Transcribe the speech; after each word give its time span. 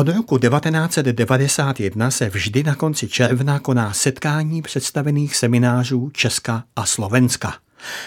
Od 0.00 0.08
roku 0.08 0.38
1991 0.38 2.10
se 2.10 2.28
vždy 2.28 2.62
na 2.62 2.74
konci 2.74 3.08
června 3.08 3.58
koná 3.58 3.92
setkání 3.92 4.62
představených 4.62 5.36
seminářů 5.36 6.10
Česka 6.10 6.64
a 6.76 6.86
Slovenska. 6.86 7.54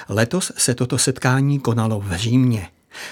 Letos 0.10 0.52
se 0.58 0.76
toto 0.76 0.98
setkání 0.98 1.60
konalo 1.60 2.00
v 2.00 2.14
Římě. 2.14 2.68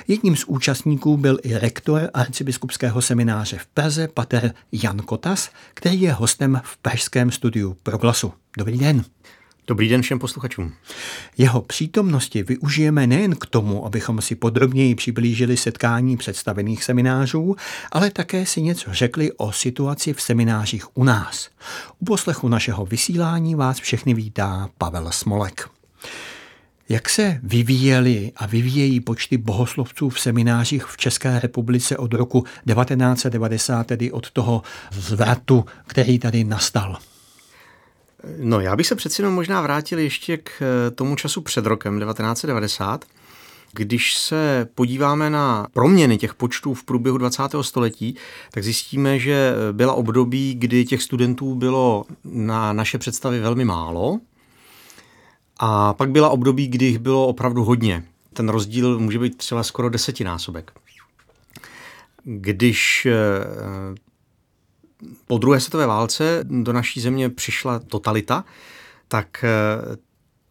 Jedním 0.08 0.36
z 0.36 0.44
účastníků 0.44 1.18
byl 1.18 1.40
i 1.44 1.58
rektor 1.58 2.09
arcibiskupského 2.14 3.02
semináře 3.02 3.58
v 3.58 3.66
Praze, 3.66 4.08
pater 4.08 4.54
Jan 4.72 4.98
Kotas, 4.98 5.50
který 5.73 6.02
je 6.02 6.13
hostem 6.13 6.62
v 6.63 6.77
pražském 6.77 7.32
studiu 7.32 7.77
Proglasu. 7.84 8.34
Dobrý 8.58 8.77
den. 8.77 9.04
Dobrý 9.68 9.90
den 9.90 10.02
všem 10.02 10.20
posluchačům. 10.20 10.74
Jeho 11.38 11.62
přítomnosti 11.62 12.44
využijeme 12.44 13.08
nejen 13.08 13.36
k 13.36 13.46
tomu, 13.46 13.86
abychom 13.86 14.22
si 14.22 14.36
podrobněji 14.36 14.96
přiblížili 14.96 15.58
setkání 15.58 16.18
představených 16.18 16.84
seminářů, 16.84 17.56
ale 17.92 18.10
také 18.10 18.46
si 18.46 18.62
něco 18.62 18.94
řekli 18.94 19.32
o 19.32 19.52
situaci 19.52 20.14
v 20.14 20.22
seminářích 20.22 20.98
u 20.98 21.04
nás. 21.04 21.50
U 22.00 22.06
poslechu 22.06 22.48
našeho 22.48 22.86
vysílání 22.86 23.56
vás 23.56 23.80
všechny 23.80 24.14
vítá 24.14 24.70
Pavel 24.78 25.12
Smolek. 25.12 25.70
Jak 26.90 27.09
se 27.09 27.40
vyvíjely 27.44 28.32
a 28.36 28.46
vyvíjejí 28.46 29.00
počty 29.00 29.38
bohoslovců 29.38 30.09
v 30.09 30.20
seminářích 30.20 30.86
v 30.86 30.98
České 30.98 31.40
republice 31.40 31.98
od 31.98 32.14
roku 32.14 32.42
1990, 32.42 33.88
tedy 33.88 34.12
od 34.12 34.32
toho 34.32 34.62
zvratu, 34.92 35.66
který 35.88 36.20
tady 36.20 36.44
nastal? 36.44 36.98
No, 38.38 38.59
já 38.59 38.75
bych 38.75 38.88
se 38.88 38.95
přeci 38.95 39.22
jenom 39.22 39.33
možná 39.33 39.61
vrátil 39.61 40.00
ještě 40.00 40.38
k 40.38 40.52
eh, 40.61 40.91
tomu 40.91 41.16
času 41.16 41.41
před 41.41 41.66
rokem 41.66 42.00
1990, 42.00 43.05
když 43.73 44.16
se 44.16 44.67
podíváme 44.75 45.30
na 45.30 45.67
proměny 45.73 46.17
těch 46.17 46.36
počtů 46.36 46.73
v 46.73 46.83
průběhu 46.83 47.17
20. 47.17 47.44
století, 47.61 48.16
tak 48.52 48.63
zjistíme, 48.63 49.19
že 49.19 49.53
byla 49.72 49.94
období, 49.94 50.55
kdy 50.55 50.86
těch 50.86 51.03
studentů 51.03 51.55
bylo 51.55 52.05
na 52.23 52.73
naše 52.73 52.97
představy 52.97 53.39
velmi 53.39 53.66
málo, 53.66 54.19
a 55.63 55.94
pak 55.94 56.11
byla 56.11 56.30
období, 56.30 56.67
kdy 56.67 56.85
jich 56.85 57.00
bylo 57.00 57.28
opravdu 57.28 57.63
hodně. 57.63 58.03
Ten 58.33 58.50
rozdíl 58.50 59.00
může 59.00 59.19
být 59.19 59.38
třeba 59.38 59.63
skoro 59.63 59.89
desetinásobek. 59.89 60.72
Když 62.23 63.06
eh, 63.06 63.16
po 65.27 65.38
druhé 65.38 65.59
světové 65.59 65.85
válce 65.88 66.39
do 66.44 66.73
naší 66.73 67.02
země 67.02 67.30
přišla 67.30 67.80
totalita, 67.80 68.45
tak 69.07 69.44
eh, 69.44 69.97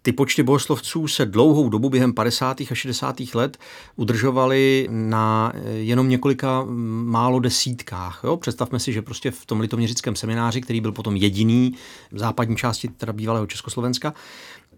ty 0.02 0.12
počty 0.12 0.42
bohoslovců 0.42 1.08
se 1.08 1.26
dlouhou 1.26 1.68
dobu 1.68 1.90
během 1.90 2.12
50. 2.12 2.60
a 2.60 2.74
60. 2.74 3.16
let 3.34 3.58
udržovaly 3.96 4.88
na 4.90 5.52
eh, 5.54 5.70
jenom 5.70 6.08
několika 6.08 6.64
málo 7.04 7.40
desítkách. 7.40 8.20
Jo? 8.24 8.36
Představme 8.36 8.78
si, 8.78 8.92
že 8.92 9.02
prostě 9.02 9.30
v 9.30 9.46
tom 9.46 9.60
litoměřickém 9.60 10.16
semináři, 10.16 10.60
který 10.60 10.80
byl 10.80 10.92
potom 10.92 11.16
jediný 11.16 11.74
v 12.12 12.18
západní 12.18 12.56
části 12.56 12.88
teda 12.88 13.12
bývalého 13.12 13.46
Československa, 13.46 14.14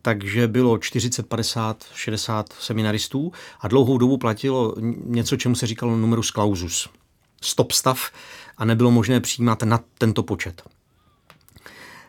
takže 0.03 0.49
bylo 0.49 0.79
40, 0.79 1.27
50, 1.27 1.85
60 1.95 2.53
seminaristů 2.61 3.33
a 3.61 3.69
dlouhou 3.69 3.99
dobu 3.99 4.19
platilo 4.19 4.75
něco, 5.05 5.37
čemu 5.37 5.55
se 5.55 5.67
říkalo 5.67 5.97
numerus 5.97 6.31
clausus. 6.31 6.89
Stop 7.43 7.73
stav 7.73 8.11
a 8.57 8.65
nebylo 8.65 8.91
možné 8.91 9.21
přijímat 9.21 9.63
na 9.63 9.81
tento 9.99 10.23
počet. 10.23 10.63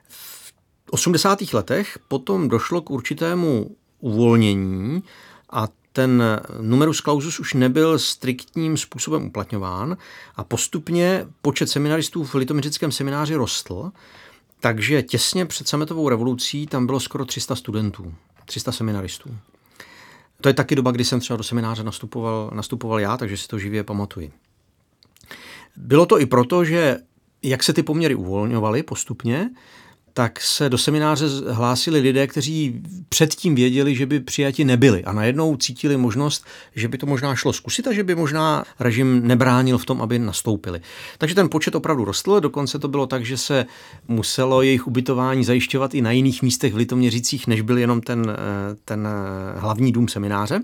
V 0.07 0.53
80. 0.91 1.53
letech 1.53 1.99
potom 2.07 2.49
došlo 2.49 2.81
k 2.81 2.91
určitému 2.91 3.75
uvolnění 3.99 5.03
a 5.49 5.67
ten 5.93 6.23
numerus 6.61 7.01
clausus 7.01 7.39
už 7.39 7.53
nebyl 7.53 7.99
striktním 7.99 8.77
způsobem 8.77 9.25
uplatňován 9.25 9.97
a 10.35 10.43
postupně 10.43 11.25
počet 11.41 11.69
seminaristů 11.69 12.23
v 12.23 12.35
litoměřickém 12.35 12.91
semináři 12.91 13.35
rostl 13.35 13.91
takže 14.63 15.03
těsně 15.03 15.45
před 15.45 15.67
sametovou 15.67 16.09
revolucí 16.09 16.67
tam 16.67 16.85
bylo 16.85 16.99
skoro 16.99 17.25
300 17.25 17.55
studentů, 17.55 18.13
300 18.45 18.71
seminaristů. 18.71 19.37
To 20.41 20.49
je 20.49 20.53
taky 20.53 20.75
doba, 20.75 20.91
kdy 20.91 21.05
jsem 21.05 21.19
třeba 21.19 21.37
do 21.37 21.43
semináře 21.43 21.83
nastupoval, 21.83 22.51
nastupoval 22.53 22.99
já, 22.99 23.17
takže 23.17 23.37
si 23.37 23.47
to 23.47 23.59
živě 23.59 23.83
pamatuji. 23.83 24.31
Bylo 25.77 26.05
to 26.05 26.19
i 26.19 26.25
proto, 26.25 26.65
že 26.65 26.97
jak 27.43 27.63
se 27.63 27.73
ty 27.73 27.83
poměry 27.83 28.15
uvolňovaly 28.15 28.83
postupně, 28.83 29.49
tak 30.13 30.41
se 30.41 30.69
do 30.69 30.77
semináře 30.77 31.25
hlásili 31.49 31.99
lidé, 31.99 32.27
kteří 32.27 32.81
předtím 33.09 33.55
věděli, 33.55 33.95
že 33.95 34.05
by 34.05 34.19
přijati 34.19 34.65
nebyli 34.65 35.03
a 35.03 35.13
najednou 35.13 35.57
cítili 35.57 35.97
možnost, 35.97 36.45
že 36.75 36.87
by 36.87 36.97
to 36.97 37.05
možná 37.05 37.35
šlo 37.35 37.53
zkusit 37.53 37.87
a 37.87 37.93
že 37.93 38.03
by 38.03 38.15
možná 38.15 38.63
režim 38.79 39.27
nebránil 39.27 39.77
v 39.77 39.85
tom, 39.85 40.01
aby 40.01 40.19
nastoupili. 40.19 40.81
Takže 41.17 41.35
ten 41.35 41.49
počet 41.49 41.75
opravdu 41.75 42.05
rostl, 42.05 42.39
dokonce 42.39 42.79
to 42.79 42.87
bylo 42.87 43.07
tak, 43.07 43.25
že 43.25 43.37
se 43.37 43.65
muselo 44.07 44.61
jejich 44.61 44.87
ubytování 44.87 45.43
zajišťovat 45.43 45.95
i 45.95 46.01
na 46.01 46.11
jiných 46.11 46.41
místech 46.41 46.73
v 46.73 46.77
Litoměřicích, 46.77 47.47
než 47.47 47.61
byl 47.61 47.77
jenom 47.77 48.01
ten, 48.01 48.25
eh, 48.29 48.75
ten 48.85 49.07
eh, 49.07 49.59
hlavní 49.59 49.91
dům 49.91 50.07
semináře. 50.07 50.61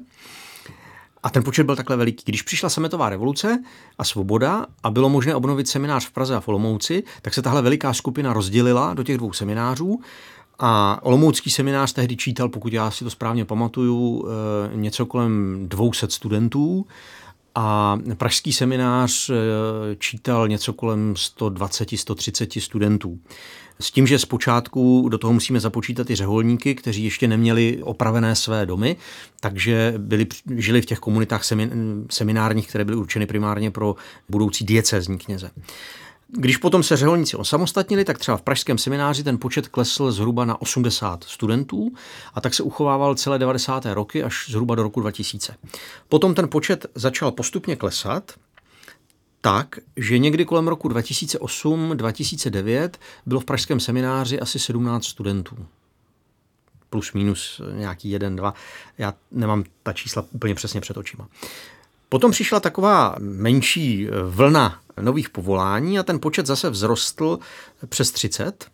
A 1.23 1.29
ten 1.29 1.43
počet 1.43 1.63
byl 1.63 1.75
takhle 1.75 1.97
veliký. 1.97 2.23
Když 2.25 2.41
přišla 2.41 2.69
sametová 2.69 3.09
revoluce 3.09 3.63
a 3.97 4.03
svoboda 4.03 4.65
a 4.83 4.89
bylo 4.89 5.09
možné 5.09 5.35
obnovit 5.35 5.67
seminář 5.67 6.07
v 6.07 6.11
Praze 6.11 6.35
a 6.35 6.39
v 6.39 6.47
Olomouci, 6.47 7.03
tak 7.21 7.33
se 7.33 7.41
tahle 7.41 7.61
veliká 7.61 7.93
skupina 7.93 8.33
rozdělila 8.33 8.93
do 8.93 9.03
těch 9.03 9.17
dvou 9.17 9.33
seminářů 9.33 9.99
a 10.59 10.99
Olomoucký 11.03 11.49
seminář 11.49 11.93
tehdy 11.93 12.17
čítal, 12.17 12.49
pokud 12.49 12.73
já 12.73 12.91
si 12.91 13.03
to 13.03 13.09
správně 13.09 13.45
pamatuju, 13.45 14.25
eh, 14.27 14.77
něco 14.77 15.05
kolem 15.05 15.65
200 15.69 16.11
studentů 16.11 16.85
a 17.61 17.97
pražský 18.17 18.53
seminář 18.53 19.29
eh, 19.29 19.33
čítal 19.95 20.47
něco 20.47 20.73
kolem 20.73 21.13
120-130 21.13 22.61
studentů. 22.61 23.19
S 23.79 23.91
tím, 23.91 24.07
že 24.07 24.19
zpočátku 24.19 25.09
do 25.09 25.17
toho 25.17 25.33
musíme 25.33 25.59
započítat 25.59 26.09
i 26.09 26.15
řeholníky, 26.15 26.75
kteří 26.75 27.03
ještě 27.03 27.27
neměli 27.27 27.79
opravené 27.83 28.35
své 28.35 28.65
domy, 28.65 28.95
takže 29.39 29.93
byli, 29.97 30.27
žili 30.55 30.81
v 30.81 30.85
těch 30.85 30.99
komunitách 30.99 31.43
seminárních, 32.09 32.67
které 32.67 32.85
byly 32.85 32.97
určeny 32.97 33.25
primárně 33.25 33.71
pro 33.71 33.95
budoucí 34.29 34.65
diecézní 34.65 35.17
kněze. 35.17 35.51
Když 36.31 36.57
potom 36.57 36.83
se 36.83 36.97
řeholníci 36.97 37.37
osamostatnili, 37.37 38.05
tak 38.05 38.17
třeba 38.17 38.37
v 38.37 38.41
pražském 38.41 38.77
semináři 38.77 39.23
ten 39.23 39.37
počet 39.37 39.67
klesl 39.67 40.11
zhruba 40.11 40.45
na 40.45 40.61
80 40.61 41.23
studentů 41.23 41.91
a 42.33 42.41
tak 42.41 42.53
se 42.53 42.63
uchovával 42.63 43.15
celé 43.15 43.39
90. 43.39 43.85
roky 43.85 44.23
až 44.23 44.45
zhruba 44.49 44.75
do 44.75 44.83
roku 44.83 45.01
2000. 45.01 45.55
Potom 46.09 46.35
ten 46.35 46.49
počet 46.49 46.85
začal 46.95 47.31
postupně 47.31 47.75
klesat 47.75 48.31
tak, 49.41 49.79
že 49.97 50.17
někdy 50.17 50.45
kolem 50.45 50.67
roku 50.67 50.89
2008-2009 50.89 52.89
bylo 53.25 53.39
v 53.39 53.45
pražském 53.45 53.79
semináři 53.79 54.39
asi 54.39 54.59
17 54.59 55.05
studentů. 55.05 55.57
Plus 56.89 57.13
minus 57.13 57.61
nějaký 57.73 58.09
jeden, 58.09 58.35
dva. 58.35 58.53
Já 58.97 59.13
nemám 59.31 59.63
ta 59.83 59.93
čísla 59.93 60.25
úplně 60.31 60.55
přesně 60.55 60.81
před 60.81 60.97
očima. 60.97 61.27
Potom 62.09 62.31
přišla 62.31 62.59
taková 62.59 63.15
menší 63.19 64.07
vlna 64.25 64.79
nových 65.01 65.29
povolání 65.29 65.99
a 65.99 66.03
ten 66.03 66.19
počet 66.19 66.45
zase 66.45 66.71
vzrostl 66.71 67.39
přes 67.89 68.11
30. 68.11 68.65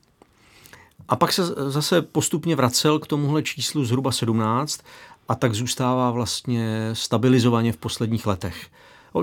A 1.08 1.16
pak 1.16 1.34
se 1.34 1.46
zase 1.46 2.02
postupně 2.02 2.56
vracel 2.56 3.00
k 3.00 3.08
tomuhle 3.08 3.44
číslu 3.44 3.86
zhruba 3.86 4.12
17 4.12 4.82
a 5.28 5.36
tak 5.36 5.54
zůstává 5.54 6.12
vlastně 6.12 6.90
stabilizovaně 6.94 7.72
v 7.72 7.78
posledních 7.78 8.28
letech. 8.28 8.68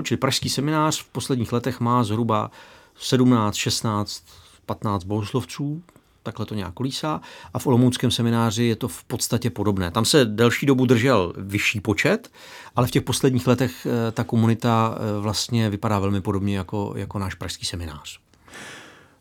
Čili 0.03 0.17
pražský 0.17 0.49
seminář 0.49 1.01
v 1.01 1.07
posledních 1.07 1.53
letech 1.53 1.79
má 1.79 2.03
zhruba 2.03 2.51
17, 2.95 3.55
16, 3.55 4.23
15 4.65 5.03
bohoslovců, 5.03 5.83
takhle 6.23 6.45
to 6.45 6.55
nějak 6.55 6.73
kolísá. 6.73 7.21
A 7.53 7.59
v 7.59 7.67
Olomouckém 7.67 8.11
semináři 8.11 8.63
je 8.63 8.75
to 8.75 8.87
v 8.87 9.03
podstatě 9.03 9.49
podobné. 9.49 9.91
Tam 9.91 10.05
se 10.05 10.25
delší 10.25 10.65
dobu 10.65 10.85
držel 10.85 11.33
vyšší 11.37 11.79
počet, 11.79 12.31
ale 12.75 12.87
v 12.87 12.91
těch 12.91 13.03
posledních 13.03 13.47
letech 13.47 13.87
eh, 13.89 14.11
ta 14.11 14.23
komunita 14.23 14.97
eh, 14.97 15.21
vlastně 15.21 15.69
vypadá 15.69 15.99
velmi 15.99 16.21
podobně 16.21 16.57
jako, 16.57 16.93
jako 16.97 17.19
náš 17.19 17.33
pražský 17.33 17.65
seminář. 17.65 18.19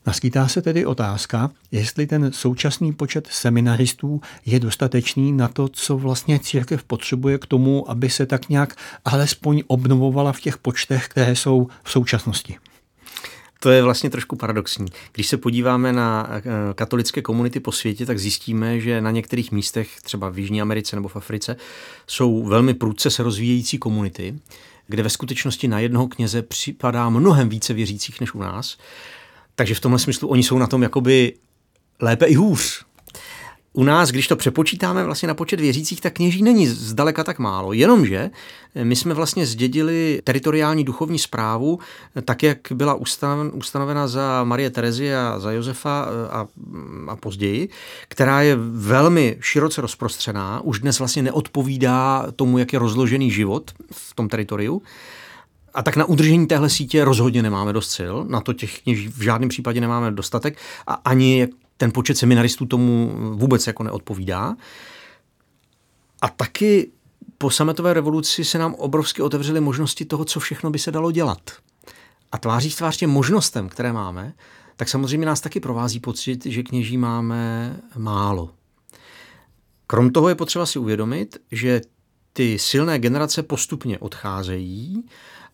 Naskýtá 0.07 0.49
se 0.49 0.63
tedy 0.63 0.87
otázka, 0.87 1.51
jestli 1.71 2.07
ten 2.07 2.33
současný 2.33 2.93
počet 2.93 3.29
seminaristů 3.31 4.21
je 4.47 4.61
dostatečný 4.61 5.33
na 5.33 5.49
to, 5.49 5.69
co 5.69 5.99
vlastně 5.99 6.39
církev 6.39 6.85
potřebuje 6.85 7.39
k 7.39 7.47
tomu, 7.47 7.91
aby 7.91 8.11
se 8.11 8.27
tak 8.27 8.49
nějak 8.49 8.77
alespoň 9.05 9.63
obnovovala 9.67 10.33
v 10.33 10.41
těch 10.41 10.59
počtech, 10.59 11.09
které 11.09 11.37
jsou 11.37 11.69
v 11.83 11.91
současnosti. 11.91 12.57
To 13.63 13.71
je 13.71 13.83
vlastně 13.83 14.11
trošku 14.11 14.37
paradoxní. 14.37 14.87
Když 15.13 15.27
se 15.27 15.37
podíváme 15.37 15.93
na 15.93 16.29
eh, 16.31 16.43
katolické 16.75 17.23
komunity 17.23 17.61
po 17.61 17.73
světě, 17.73 18.07
tak 18.07 18.19
zjistíme, 18.19 18.81
že 18.81 19.01
na 19.01 19.11
některých 19.11 19.53
místech, 19.53 20.01
třeba 20.03 20.31
v 20.31 20.39
Jižní 20.39 20.63
Americe 20.63 20.97
nebo 20.97 21.09
v 21.09 21.17
Africe, 21.17 21.57
jsou 22.07 22.43
velmi 22.45 22.75
prudce 22.75 23.11
se 23.11 23.23
rozvíjející 23.23 23.79
komunity, 23.79 24.39
kde 24.87 25.03
ve 25.03 25.11
skutečnosti 25.11 25.69
na 25.69 25.79
jednoho 25.79 26.09
kněze 26.09 26.43
připadá 26.43 27.09
mnohem 27.09 27.49
více 27.49 27.75
věřících 27.75 28.21
než 28.21 28.35
u 28.35 28.39
nás. 28.39 28.79
Takže 29.55 29.75
v 29.75 29.81
tomhle 29.81 29.99
smyslu 29.99 30.29
oni 30.29 30.43
jsou 30.43 30.59
na 30.59 30.67
tom 30.67 30.83
jakoby 30.83 31.35
lépe 32.01 32.27
i 32.27 32.35
hůř. 32.35 32.85
U 33.73 33.85
nás, 33.85 34.11
když 34.11 34.29
to 34.29 34.37
přepočítáme 34.37 35.05
vlastně 35.05 35.29
na 35.29 35.35
počet 35.35 35.61
věřících, 35.61 36.01
tak 36.01 36.15
kněží 36.15 36.43
není 36.43 36.67
zdaleka 36.67 37.25
tak 37.25 37.39
málo. 37.39 37.73
Jenomže 37.73 38.31
my 38.83 38.97
jsme 38.97 39.15
vlastně 39.15 39.47
zdědili 39.47 40.21
teritoriální 40.25 40.85
duchovní 40.85 41.19
zprávu, 41.19 41.79
tak 42.25 42.43
jak 42.43 42.59
byla 42.75 42.99
ustanovena 43.53 44.09
za 44.09 44.45
Marie 44.45 44.71
Terezy 44.71 45.15
a 45.15 45.39
za 45.39 45.53
Josefa 45.53 46.07
a, 46.31 46.47
a 47.09 47.17
později, 47.17 47.69
která 48.09 48.43
je 48.43 48.57
velmi 48.73 49.37
široce 49.41 49.81
rozprostřená, 49.81 50.61
už 50.61 50.81
dnes 50.81 50.99
vlastně 50.99 51.23
neodpovídá 51.23 52.27
tomu, 52.37 52.59
jak 52.59 52.73
je 52.73 52.79
rozložený 52.79 53.31
život 53.31 53.71
v 53.93 54.15
tom 54.15 54.29
teritoriu. 54.29 54.83
A 55.75 55.83
tak 55.83 55.97
na 55.97 56.05
udržení 56.05 56.47
téhle 56.47 56.71
sítě 56.71 57.05
rozhodně 57.05 57.43
nemáme 57.43 57.73
dost 57.73 57.91
sil, 57.99 58.15
na 58.29 58.41
to 58.41 58.53
těch 58.53 58.83
kněží 58.83 59.09
v 59.09 59.23
žádném 59.23 59.49
případě 59.49 59.81
nemáme 59.81 60.11
dostatek 60.11 60.59
a 60.87 60.95
ani 60.95 61.49
ten 61.83 61.93
počet 61.93 62.19
seminaristů 62.19 62.67
tomu 62.67 63.13
vůbec 63.35 63.67
jako 63.67 63.83
neodpovídá. 63.83 64.57
A 66.21 66.29
taky 66.29 66.93
po 67.39 67.51
sametové 67.51 67.95
revoluci 67.95 68.45
se 68.45 68.59
nám 68.59 68.75
obrovsky 68.75 69.23
otevřely 69.23 69.61
možnosti 69.61 70.05
toho, 70.05 70.25
co 70.25 70.41
všechno 70.41 70.71
by 70.71 70.79
se 70.79 70.91
dalo 70.91 71.13
dělat. 71.13 71.51
A 72.33 72.39
tváří 72.39 72.71
v 72.71 72.77
tvář 72.77 72.97
těm 72.97 73.11
možnostem, 73.11 73.69
které 73.69 73.93
máme, 73.93 74.35
tak 74.77 74.89
samozřejmě 74.89 75.27
nás 75.27 75.41
taky 75.41 75.61
provází 75.61 76.01
pocit, 76.01 76.47
že 76.47 76.63
kněží 76.63 76.99
máme 76.99 77.77
málo. 77.97 78.51
Krom 79.87 80.11
toho 80.11 80.29
je 80.29 80.35
potřeba 80.35 80.67
si 80.67 80.79
uvědomit, 80.79 81.39
že 81.53 81.81
ty 82.33 82.59
silné 82.59 82.99
generace 82.99 83.43
postupně 83.43 83.99
odcházejí 83.99 85.05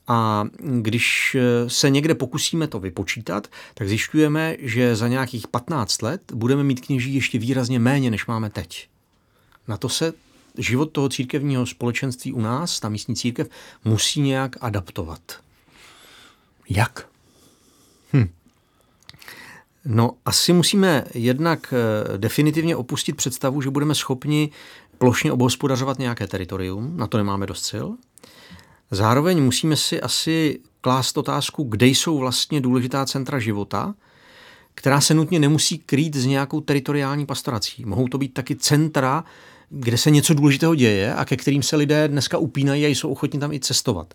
a 0.09 0.45
když 0.59 1.37
se 1.67 1.91
někde 1.91 2.15
pokusíme 2.15 2.67
to 2.67 2.81
vypočítat, 2.81 3.49
tak 3.75 3.89
zjišťujeme, 3.89 4.57
že 4.59 4.97
za 4.97 5.09
nějakých 5.09 5.49
15 5.49 6.03
let 6.03 6.33
budeme 6.35 6.65
mít 6.65 6.87
kněží 6.87 7.15
ještě 7.15 7.39
výrazně 7.39 7.79
méně, 7.79 8.11
než 8.11 8.27
máme 8.27 8.51
teď. 8.51 8.89
Na 9.69 9.77
to 9.77 9.89
se 9.89 10.13
život 10.59 10.87
toho 10.87 11.09
církevního 11.09 11.67
společenství 11.67 12.33
u 12.33 12.41
nás, 12.41 12.81
ta 12.81 12.89
místní 12.89 13.17
církev, 13.17 13.49
musí 13.85 14.21
nějak 14.21 14.57
adaptovat. 14.61 15.21
Jak? 16.71 17.09
Hm. 18.13 18.29
No, 19.85 20.11
asi 20.25 20.53
musíme 20.53 21.05
jednak 21.15 21.75
eh, 21.75 22.19
definitivně 22.19 22.77
opustit 22.77 23.17
představu, 23.17 23.63
že 23.63 23.71
budeme 23.71 23.95
schopni 23.95 24.51
plošně 24.99 25.33
obhospodařovat 25.33 25.99
nějaké 25.99 26.27
teritorium, 26.27 26.97
na 26.97 27.07
to 27.07 27.19
nemáme 27.19 27.47
dost 27.47 27.65
sil. 27.71 27.87
Zároveň 28.91 29.43
musíme 29.43 29.77
si 29.77 30.01
asi 30.01 30.61
klást 30.81 31.19
otázku, 31.19 31.63
kde 31.63 31.87
jsou 31.87 32.19
vlastně 32.19 32.61
důležitá 32.61 33.07
centra 33.07 33.39
života, 33.39 33.95
která 34.75 35.01
se 35.01 35.15
nutně 35.15 35.39
nemusí 35.39 35.79
krýt 35.79 36.17
s 36.17 36.27
nějakou 36.27 36.61
teritoriální 36.61 37.27
pastorací. 37.27 37.85
Mohou 37.85 38.09
to 38.09 38.19
být 38.19 38.35
taky 38.35 38.57
centra, 38.57 39.25
kde 39.71 39.99
se 39.99 40.11
něco 40.11 40.35
důležitého 40.35 40.75
děje 40.75 41.15
a 41.15 41.25
ke 41.25 41.37
kterým 41.37 41.63
se 41.63 41.77
lidé 41.77 42.09
dneska 42.09 42.39
upínají 42.39 42.87
a 42.87 42.89
jsou 42.89 43.11
ochotni 43.11 43.41
tam 43.41 43.53
i 43.53 43.61
cestovat. 43.61 44.15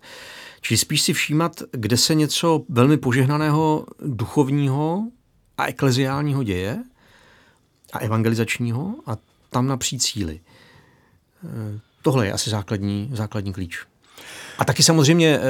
Čili 0.60 0.78
spíš 0.78 1.02
si 1.02 1.12
všímat, 1.12 1.62
kde 1.72 1.96
se 1.96 2.14
něco 2.14 2.64
velmi 2.68 2.96
požehnaného 2.96 3.86
duchovního 4.06 5.02
a 5.58 5.66
ekleziálního 5.66 6.42
děje 6.42 6.84
a 7.92 7.98
evangelizačního 7.98 8.94
a 9.06 9.16
tam 9.50 9.66
napřít 9.66 10.02
cíly. 10.02 10.40
Tohle 12.02 12.26
je 12.26 12.32
asi 12.32 12.50
základní, 12.50 13.10
základní 13.12 13.52
klíč. 13.52 13.86
A 14.58 14.64
taky 14.64 14.82
samozřejmě 14.82 15.38
e, 15.38 15.40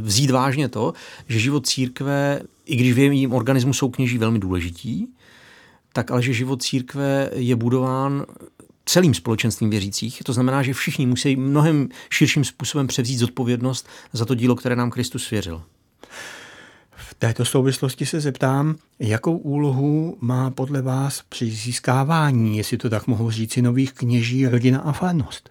vzít 0.00 0.30
vážně 0.30 0.68
to, 0.68 0.92
že 1.28 1.38
život 1.38 1.66
církve, 1.66 2.40
i 2.64 2.76
když 2.76 2.92
v 2.92 2.98
jejím 2.98 3.32
organismu 3.32 3.72
jsou 3.72 3.90
kněží 3.90 4.18
velmi 4.18 4.38
důležití, 4.38 5.08
tak 5.92 6.10
ale 6.10 6.22
že 6.22 6.32
život 6.32 6.62
církve 6.62 7.30
je 7.34 7.56
budován 7.56 8.24
celým 8.86 9.14
společenstvím 9.14 9.70
věřících. 9.70 10.22
To 10.24 10.32
znamená, 10.32 10.62
že 10.62 10.72
všichni 10.72 11.06
musí 11.06 11.36
mnohem 11.36 11.88
širším 12.10 12.44
způsobem 12.44 12.86
převzít 12.86 13.18
zodpovědnost 13.18 13.88
za 14.12 14.24
to 14.24 14.34
dílo, 14.34 14.56
které 14.56 14.76
nám 14.76 14.90
Kristus 14.90 15.24
svěřil. 15.24 15.62
V 16.96 17.14
této 17.14 17.44
souvislosti 17.44 18.06
se 18.06 18.20
zeptám, 18.20 18.76
jakou 18.98 19.36
úlohu 19.36 20.18
má 20.20 20.50
podle 20.50 20.82
vás 20.82 21.22
při 21.28 21.50
získávání, 21.50 22.58
jestli 22.58 22.76
to 22.76 22.90
tak 22.90 23.06
mohu 23.06 23.30
říci, 23.30 23.62
nových 23.62 23.92
kněží 23.92 24.46
rodina 24.46 24.80
a 24.80 24.92
farnost? 24.92 25.50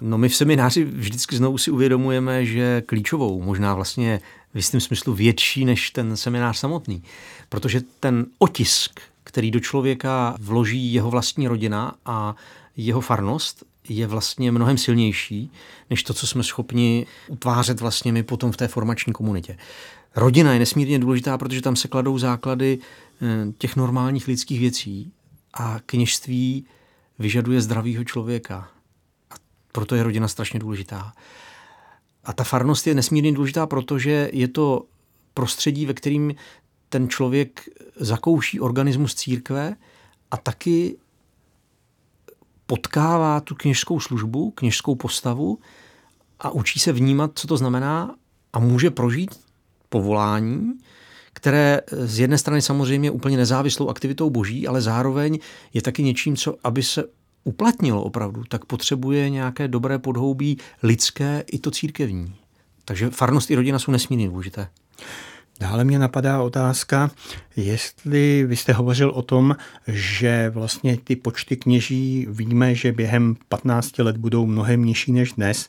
No 0.00 0.18
my 0.18 0.28
v 0.28 0.36
semináři 0.36 0.84
vždycky 0.84 1.36
znovu 1.36 1.58
si 1.58 1.70
uvědomujeme, 1.70 2.46
že 2.46 2.82
klíčovou, 2.86 3.42
možná 3.42 3.74
vlastně 3.74 4.20
v 4.54 4.56
jistém 4.56 4.80
smyslu 4.80 5.14
větší 5.14 5.64
než 5.64 5.90
ten 5.90 6.16
seminář 6.16 6.58
samotný. 6.58 7.02
Protože 7.48 7.80
ten 8.00 8.26
otisk, 8.38 9.00
který 9.24 9.50
do 9.50 9.60
člověka 9.60 10.36
vloží 10.40 10.92
jeho 10.92 11.10
vlastní 11.10 11.48
rodina 11.48 11.94
a 12.06 12.36
jeho 12.76 13.00
farnost, 13.00 13.64
je 13.88 14.06
vlastně 14.06 14.52
mnohem 14.52 14.78
silnější, 14.78 15.50
než 15.90 16.02
to, 16.02 16.14
co 16.14 16.26
jsme 16.26 16.42
schopni 16.42 17.06
utvářet 17.28 17.80
vlastně 17.80 18.12
my 18.12 18.22
potom 18.22 18.52
v 18.52 18.56
té 18.56 18.68
formační 18.68 19.12
komunitě. 19.12 19.58
Rodina 20.16 20.52
je 20.52 20.58
nesmírně 20.58 20.98
důležitá, 20.98 21.38
protože 21.38 21.62
tam 21.62 21.76
se 21.76 21.88
kladou 21.88 22.18
základy 22.18 22.78
eh, 23.22 23.52
těch 23.58 23.76
normálních 23.76 24.28
lidských 24.28 24.60
věcí 24.60 25.12
a 25.54 25.80
kněžství 25.86 26.64
vyžaduje 27.18 27.60
zdravého 27.60 28.04
člověka. 28.04 28.68
Proto 29.76 29.94
je 29.94 30.02
rodina 30.02 30.28
strašně 30.28 30.60
důležitá. 30.60 31.12
A 32.24 32.32
ta 32.32 32.44
farnost 32.44 32.86
je 32.86 32.94
nesmírně 32.94 33.32
důležitá, 33.32 33.66
protože 33.66 34.30
je 34.32 34.48
to 34.48 34.84
prostředí, 35.34 35.86
ve 35.86 35.94
kterým 35.94 36.34
ten 36.88 37.08
člověk 37.08 37.68
zakouší 37.96 38.60
organismus 38.60 39.14
církve 39.14 39.76
a 40.30 40.36
taky 40.36 40.96
potkává 42.66 43.40
tu 43.40 43.54
kněžskou 43.54 44.00
službu, 44.00 44.50
kněžskou 44.50 44.94
postavu 44.94 45.58
a 46.40 46.50
učí 46.50 46.80
se 46.80 46.92
vnímat, 46.92 47.30
co 47.34 47.46
to 47.46 47.56
znamená 47.56 48.14
a 48.52 48.58
může 48.58 48.90
prožít 48.90 49.40
povolání, 49.88 50.72
které 51.32 51.80
z 51.90 52.18
jedné 52.18 52.38
strany 52.38 52.62
samozřejmě 52.62 53.10
úplně 53.10 53.36
nezávislou 53.36 53.88
aktivitou 53.88 54.30
boží, 54.30 54.68
ale 54.68 54.80
zároveň 54.80 55.38
je 55.74 55.82
taky 55.82 56.02
něčím, 56.02 56.36
co 56.36 56.56
aby 56.64 56.82
se 56.82 57.04
uplatnilo 57.46 58.02
opravdu, 58.02 58.44
tak 58.48 58.64
potřebuje 58.64 59.30
nějaké 59.30 59.68
dobré 59.68 59.98
podhoubí 59.98 60.58
lidské 60.82 61.44
i 61.52 61.58
to 61.58 61.70
církevní. 61.70 62.34
Takže 62.84 63.10
farnost 63.10 63.50
i 63.50 63.54
rodina 63.54 63.78
jsou 63.78 63.92
nesmírně 63.92 64.28
důležité. 64.28 64.68
Dále 65.60 65.84
mě 65.84 65.98
napadá 65.98 66.42
otázka, 66.42 67.10
jestli 67.56 68.44
vy 68.46 68.56
jste 68.56 68.72
hovořil 68.72 69.10
o 69.10 69.22
tom, 69.22 69.56
že 69.86 70.50
vlastně 70.50 70.96
ty 71.04 71.16
počty 71.16 71.56
kněží 71.56 72.26
víme, 72.30 72.74
že 72.74 72.92
během 72.92 73.36
15 73.48 73.98
let 73.98 74.16
budou 74.16 74.46
mnohem 74.46 74.84
nižší 74.84 75.12
než 75.12 75.32
dnes. 75.32 75.68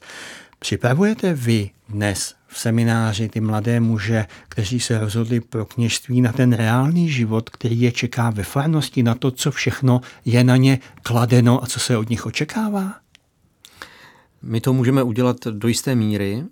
Připravujete 0.59 1.33
vy 1.33 1.69
dnes 1.89 2.35
v 2.47 2.59
semináři 2.59 3.29
ty 3.29 3.41
mladé 3.41 3.79
muže, 3.79 4.25
kteří 4.49 4.79
se 4.79 4.99
rozhodli 4.99 5.39
pro 5.39 5.65
kněžství 5.65 6.21
na 6.21 6.31
ten 6.31 6.53
reálný 6.53 7.09
život, 7.09 7.49
který 7.49 7.81
je 7.81 7.91
čeká 7.91 8.29
ve 8.29 8.43
farnosti, 8.43 9.03
na 9.03 9.15
to, 9.15 9.31
co 9.31 9.51
všechno 9.51 10.01
je 10.25 10.43
na 10.43 10.57
ně 10.57 10.79
kladeno 11.03 11.63
a 11.63 11.67
co 11.67 11.79
se 11.79 11.97
od 11.97 12.09
nich 12.09 12.25
očekává? 12.25 12.95
My 14.41 14.61
to 14.61 14.73
můžeme 14.73 15.03
udělat 15.03 15.37
do 15.47 15.67
jisté 15.67 15.95
míry, 15.95 16.43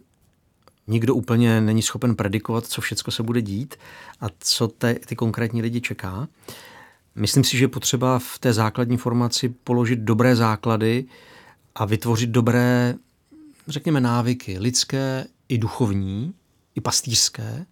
nikdo 0.88 1.16
úplně 1.16 1.62
není 1.62 1.82
schopen 1.82 2.16
predikovat, 2.16 2.66
co 2.66 2.82
všechno 2.82 3.12
se 3.12 3.24
bude 3.24 3.42
dít 3.42 3.76
a 4.22 4.26
co 4.40 4.68
te, 4.68 4.94
ty 4.94 5.16
konkrétní 5.16 5.62
lidi 5.62 5.82
čeká. 5.82 6.28
Myslím 7.16 7.44
si, 7.44 7.58
že 7.58 7.68
potřeba 7.68 8.20
v 8.20 8.40
té 8.40 8.54
základní 8.54 8.98
formaci 8.98 9.50
položit 9.50 10.00
dobré 10.00 10.36
základy 10.36 11.06
a 11.76 11.86
vytvořit 11.86 12.30
dobré, 12.30 12.96
řekněme, 13.68 14.02
návyky, 14.02 14.60
lidské 14.60 15.26
i 15.50 15.58
duchovní, 15.58 16.34
i 16.76 16.82
pastýřské, 16.82 17.66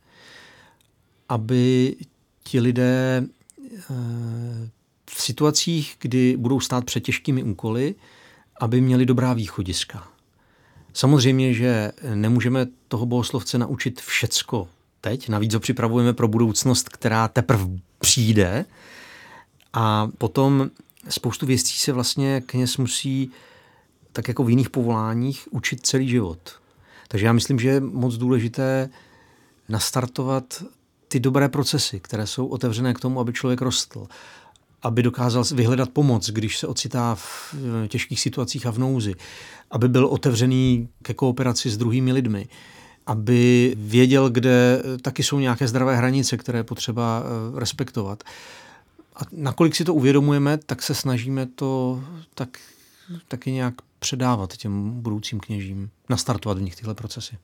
aby 1.30 1.96
ti 2.44 2.60
lidé 2.60 3.24
eh, 3.24 3.94
v 5.10 5.22
situacích, 5.22 5.96
kdy 6.00 6.38
budou 6.38 6.60
stát 6.60 6.86
před 6.86 7.00
těžkými 7.00 7.44
úkoly, 7.44 7.96
aby 8.60 8.82
měli 8.82 9.06
dobrá 9.06 9.34
východiska. 9.34 10.08
Samozřejmě, 10.94 11.54
že 11.54 11.92
nemůžeme 12.14 12.68
toho 12.88 13.06
bohoslovce 13.06 13.58
naučit 13.58 14.02
všecko 14.02 14.68
teď, 15.02 15.30
navíc 15.30 15.54
ho 15.54 15.60
připravujeme 15.60 16.14
pro 16.14 16.28
budoucnost, 16.28 16.90
která 16.90 17.28
teprve 17.28 17.66
přijde 18.00 18.66
a 19.74 20.08
potom 20.18 20.70
spoustu 21.10 21.46
věcí 21.46 21.78
se 21.78 21.92
vlastně 21.92 22.42
kněz 22.46 22.78
musí 22.78 23.32
tak 24.14 24.28
jako 24.28 24.44
v 24.44 24.50
jiných 24.50 24.70
povoláních 24.70 25.48
učit 25.52 25.86
celý 25.86 26.10
život. 26.10 26.52
Takže 27.08 27.26
já 27.26 27.34
myslím, 27.34 27.60
že 27.60 27.70
je 27.70 27.80
moc 27.80 28.18
důležité 28.18 28.90
nastartovat 29.70 30.64
ty 31.08 31.20
dobré 31.20 31.50
procesy, 31.50 32.00
které 32.00 32.28
jsou 32.28 32.48
otevřené 32.48 32.94
k 32.94 33.00
tomu, 33.00 33.20
aby 33.20 33.34
člověk 33.34 33.62
rostl, 33.62 34.08
aby 34.82 35.04
dokázal 35.04 35.44
vyhledat 35.54 35.90
pomoc, 35.90 36.30
když 36.30 36.58
se 36.58 36.68
ocitá 36.68 37.16
v 37.16 37.56
těžkých 37.88 38.20
situacích 38.20 38.66
a 38.66 38.72
v 38.72 38.80
nouzi, 38.80 39.16
aby 39.72 39.90
byl 39.90 40.06
otevřený 40.06 40.90
ke 41.02 41.14
kooperaci 41.14 41.70
s 41.70 41.78
druhými 41.78 42.12
lidmi, 42.12 42.48
aby 43.06 43.74
věděl, 43.78 44.30
kde 44.30 44.84
taky 45.02 45.24
jsou 45.24 45.40
nějaké 45.40 45.68
zdravé 45.68 45.96
hranice, 45.96 46.38
které 46.38 46.60
je 46.60 46.64
potřeba 46.64 47.24
eh, 47.24 47.60
respektovat. 47.60 48.24
A 49.16 49.20
nakolik 49.32 49.76
si 49.76 49.84
to 49.84 49.94
uvědomujeme, 49.94 50.58
tak 50.58 50.82
se 50.82 50.96
snažíme 50.96 51.46
to 51.46 52.04
tak, 52.36 52.58
taky 53.28 53.52
nějak 53.52 53.74
předávat 54.04 54.58
těm 54.58 55.02
budoucím 55.02 55.40
kněžím, 55.40 55.90
nastartovat 56.10 56.58
v 56.58 56.62
nich 56.62 56.76
tyhle 56.76 56.94
procesy. 56.96 57.38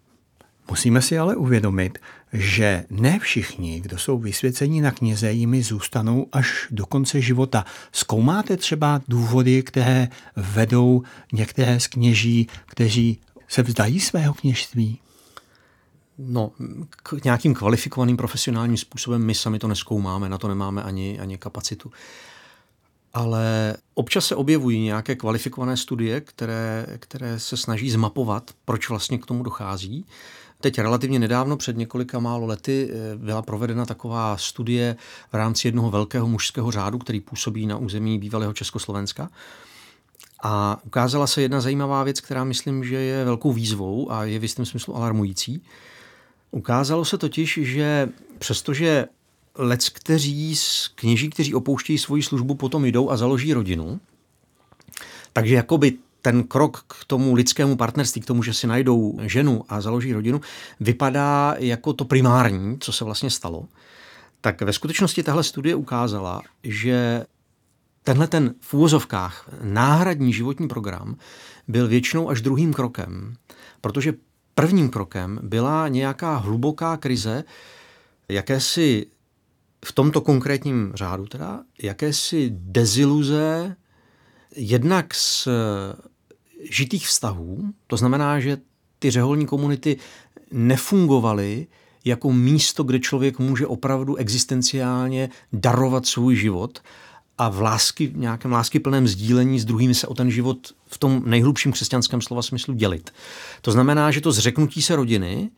Musíme 0.70 1.02
si 1.02 1.20
ale 1.20 1.36
uvědomit, 1.36 1.98
že 2.34 2.86
ne 2.90 3.20
všichni, 3.20 3.80
kdo 3.80 3.98
jsou 3.98 4.20
vysvěcení 4.20 4.82
na 4.82 4.92
kněze, 4.92 5.32
jimi 5.32 5.64
zůstanou 5.64 6.28
až 6.32 6.68
do 6.72 6.86
konce 6.86 7.22
života. 7.22 7.66
Zkoumáte 7.92 8.58
třeba 8.58 9.02
důvody, 9.08 9.64
které 9.64 10.08
vedou 10.36 11.04
některé 11.34 11.80
z 11.80 11.88
kněží, 11.88 12.48
kteří 12.66 13.20
se 13.48 13.64
vzdají 13.64 14.00
svého 14.00 14.34
kněžství? 14.34 15.00
No, 16.18 16.52
k 17.04 17.24
nějakým 17.24 17.54
kvalifikovaným 17.54 18.18
profesionálním 18.18 18.78
způsobem 18.78 19.26
my 19.26 19.36
sami 19.36 19.60
to 19.60 19.68
neskoumáme, 19.68 20.30
na 20.30 20.38
to 20.38 20.48
nemáme 20.48 20.84
ani, 20.84 21.20
ani 21.20 21.38
kapacitu. 21.38 21.92
Ale 23.14 23.76
občas 23.94 24.26
se 24.26 24.36
objevují 24.36 24.80
nějaké 24.84 25.16
kvalifikované 25.16 25.78
studie, 25.78 26.22
které, 26.22 26.86
které 27.00 27.40
se 27.40 27.58
snaží 27.58 27.92
zmapovat, 27.92 28.52
proč 28.66 28.90
vlastně 28.90 29.18
k 29.18 29.26
tomu 29.26 29.44
dochází. 29.44 30.06
Teď 30.62 30.80
relativně 30.80 31.20
nedávno, 31.20 31.58
před 31.58 31.78
několika 31.78 32.20
málo 32.20 32.46
lety, 32.46 32.90
eh, 32.92 33.18
byla 33.18 33.42
provedena 33.42 33.86
taková 33.86 34.38
studie 34.38 34.96
v 35.32 35.34
rámci 35.34 35.68
jednoho 35.68 35.92
velkého 35.92 36.28
mužského 36.28 36.72
řádu, 36.72 36.98
který 36.98 37.20
působí 37.20 37.66
na 37.66 37.78
území 37.78 38.20
bývalého 38.20 38.54
Československa. 38.54 39.30
A 40.44 40.78
ukázala 40.86 41.28
se 41.28 41.42
jedna 41.42 41.62
zajímavá 41.62 42.04
věc, 42.04 42.22
která 42.22 42.44
myslím, 42.44 42.84
že 42.84 42.96
je 42.96 43.26
velkou 43.26 43.54
výzvou 43.54 44.12
a 44.12 44.24
je 44.24 44.40
v 44.40 44.44
jistém 44.44 44.66
smyslu 44.66 44.96
alarmující. 44.96 45.64
Ukázalo 46.52 47.06
se 47.06 47.18
totiž, 47.18 47.60
že 47.62 48.10
přestože 48.40 49.06
lec, 49.60 49.90
kteří 49.90 50.56
z 50.56 50.88
kněží, 50.88 51.30
kteří 51.30 51.54
opouštějí 51.54 51.98
svoji 51.98 52.24
službu, 52.24 52.56
potom 52.56 52.86
jdou 52.86 53.10
a 53.10 53.18
založí 53.18 53.54
rodinu, 53.54 54.00
takže 55.34 55.56
jakoby 55.56 55.98
ten 56.22 56.44
krok 56.44 56.86
k 56.88 57.06
tomu 57.06 57.34
lidskému 57.34 57.76
partnerství, 57.76 58.22
k 58.22 58.26
tomu, 58.26 58.44
že 58.44 58.54
si 58.54 58.68
najdou 58.68 59.20
ženu 59.22 59.64
a 59.70 59.82
založí 59.82 60.14
rodinu, 60.14 60.42
vypadá 60.80 61.56
jako 61.58 61.94
to 61.94 62.06
primární, 62.06 62.78
co 62.80 62.92
se 62.92 63.06
vlastně 63.06 63.30
stalo. 63.30 63.68
Tak 64.42 64.62
ve 64.62 64.74
skutečnosti 64.74 65.24
tahle 65.24 65.44
studie 65.44 65.76
ukázala, 65.76 66.42
že 66.64 67.26
tenhle 68.04 68.28
ten 68.28 68.56
v 68.62 68.74
úvozovkách 68.74 69.50
náhradní 69.62 70.34
životní 70.34 70.68
program 70.68 71.16
byl 71.68 71.88
většinou 71.88 72.30
až 72.30 72.42
druhým 72.42 72.74
krokem, 72.74 73.36
protože 73.82 74.14
prvním 74.56 74.90
krokem 74.90 75.40
byla 75.44 75.88
nějaká 75.88 76.36
hluboká 76.36 76.98
krize, 76.98 77.44
jakési 78.30 79.06
v 79.86 79.92
tomto 79.92 80.22
konkrétním 80.22 80.92
řádu 80.96 81.26
teda, 81.26 81.60
jakési 81.82 82.50
deziluze 82.54 83.76
jednak 84.56 85.14
z 85.14 85.48
žitých 86.72 87.08
vztahů, 87.08 87.74
to 87.88 87.98
znamená, 87.98 88.40
že 88.40 88.58
ty 89.00 89.12
řeholní 89.12 89.46
komunity 89.46 89.98
nefungovaly 90.52 91.68
jako 92.06 92.32
místo, 92.32 92.84
kde 92.84 93.00
člověk 93.00 93.40
může 93.40 93.68
opravdu 93.68 94.16
existenciálně 94.16 95.30
darovat 95.54 96.06
svůj 96.06 96.36
život 96.36 96.80
a 97.38 97.50
v 97.50 97.62
lásky, 97.62 98.08
v 98.08 98.18
nějakém 98.18 98.52
láskyplném 98.52 99.08
sdílení 99.08 99.60
s 99.60 99.66
druhými 99.66 99.96
se 99.96 100.08
o 100.08 100.14
ten 100.14 100.32
život 100.32 100.74
v 100.88 100.98
tom 100.98 101.22
nejhlubším 101.26 101.72
křesťanském 101.72 102.22
slova 102.22 102.42
smyslu 102.42 102.74
dělit. 102.74 103.14
To 103.62 103.72
znamená, 103.72 104.12
že 104.12 104.22
to 104.22 104.32
zřeknutí 104.32 104.82
se 104.82 104.96
rodiny 104.96 105.50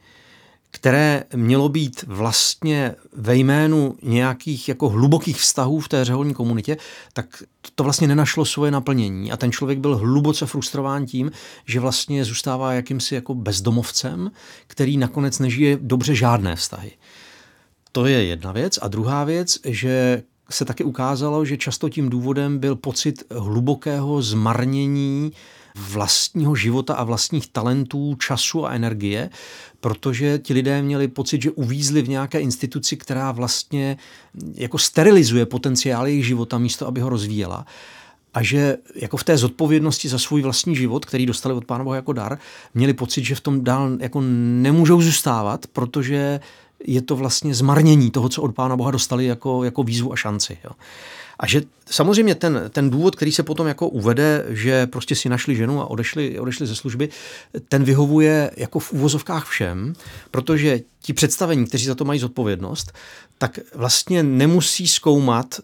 které 0.72 1.24
mělo 1.36 1.70
být 1.70 2.04
vlastně 2.08 2.96
ve 3.14 3.36
jménu 3.36 3.96
nějakých 4.02 4.70
jako 4.70 4.90
hlubokých 4.90 5.38
vztahů 5.38 5.80
v 5.80 5.90
té 5.90 6.06
řeholní 6.06 6.34
komunitě, 6.34 6.78
tak 7.14 7.44
to 7.76 7.84
vlastně 7.84 8.08
nenašlo 8.08 8.46
svoje 8.46 8.72
naplnění 8.72 9.32
a 9.32 9.38
ten 9.38 9.52
člověk 9.52 9.80
byl 9.80 9.98
hluboce 9.98 10.46
frustrován 10.46 11.06
tím, 11.06 11.32
že 11.66 11.80
vlastně 11.80 12.26
zůstává 12.26 12.74
jakýmsi 12.74 13.16
jako 13.16 13.36
bezdomovcem, 13.36 14.32
který 14.68 14.98
nakonec 14.98 15.40
nežije 15.40 15.78
dobře 15.82 16.16
žádné 16.16 16.56
vztahy. 16.56 16.92
To 17.92 18.06
je 18.06 18.24
jedna 18.24 18.52
věc. 18.52 18.80
A 18.82 18.88
druhá 18.88 19.24
věc, 19.24 19.60
že 19.66 20.24
se 20.50 20.66
taky 20.66 20.84
ukázalo, 20.84 21.46
že 21.46 21.58
často 21.58 21.90
tím 21.90 22.10
důvodem 22.10 22.60
byl 22.60 22.76
pocit 22.76 23.24
hlubokého 23.32 24.22
zmarnění 24.22 25.32
vlastního 25.76 26.56
života 26.56 26.94
a 26.94 27.04
vlastních 27.04 27.48
talentů, 27.48 28.16
času 28.16 28.66
a 28.66 28.72
energie, 28.72 29.30
protože 29.80 30.40
ti 30.40 30.54
lidé 30.54 30.82
měli 30.82 31.08
pocit, 31.08 31.42
že 31.42 31.52
uvízli 31.52 32.02
v 32.02 32.10
nějaké 32.10 32.40
instituci, 32.40 32.98
která 32.98 33.32
vlastně 33.32 33.98
jako 34.54 34.78
sterilizuje 34.78 35.46
potenciál 35.46 36.08
jejich 36.08 36.26
života 36.26 36.58
místo, 36.58 36.88
aby 36.88 37.02
ho 37.02 37.10
rozvíjela 37.10 37.66
a 38.34 38.44
že 38.44 38.78
jako 38.96 39.18
v 39.18 39.24
té 39.24 39.38
zodpovědnosti 39.38 40.10
za 40.10 40.20
svůj 40.20 40.42
vlastní 40.42 40.76
život, 40.76 41.06
který 41.06 41.26
dostali 41.26 41.56
od 41.56 41.66
Pána 41.66 41.84
Boha 41.84 41.96
jako 41.96 42.14
dar, 42.14 42.40
měli 42.74 42.94
pocit, 42.94 43.24
že 43.24 43.36
v 43.36 43.42
tom 43.42 43.64
dál 43.64 43.98
jako 44.00 44.22
nemůžou 44.62 45.02
zůstávat, 45.02 45.68
protože 45.68 46.40
je 46.88 47.02
to 47.02 47.16
vlastně 47.16 47.56
zmarnění 47.56 48.12
toho, 48.12 48.30
co 48.30 48.42
od 48.42 48.56
Pána 48.56 48.76
Boha 48.76 48.92
dostali 48.92 49.26
jako, 49.26 49.64
jako 49.64 49.84
výzvu 49.84 50.14
a 50.14 50.16
šanci. 50.16 50.58
Jo. 50.64 50.72
A 51.42 51.48
že 51.48 51.62
samozřejmě 51.90 52.36
ten, 52.36 52.64
ten 52.70 52.90
důvod, 52.90 53.16
který 53.16 53.32
se 53.32 53.44
potom 53.44 53.68
jako 53.68 53.88
uvede, 53.88 54.46
že 54.50 54.88
prostě 54.88 55.16
si 55.16 55.30
našli 55.30 55.56
ženu 55.56 55.82
a 55.82 55.86
odešli, 55.86 56.40
odešli 56.40 56.68
ze 56.68 56.76
služby, 56.76 57.10
ten 57.70 57.84
vyhovuje 57.84 58.52
jako 58.58 58.80
v 58.80 58.94
úvozovkách 58.94 59.48
všem, 59.48 59.94
protože 60.32 60.80
ti 61.02 61.14
představení, 61.14 61.66
kteří 61.66 61.86
za 61.86 61.96
to 61.96 62.06
mají 62.06 62.20
zodpovědnost, 62.20 62.92
tak 63.38 63.60
vlastně 63.76 64.24
nemusí 64.24 64.88
zkoumat 64.88 65.60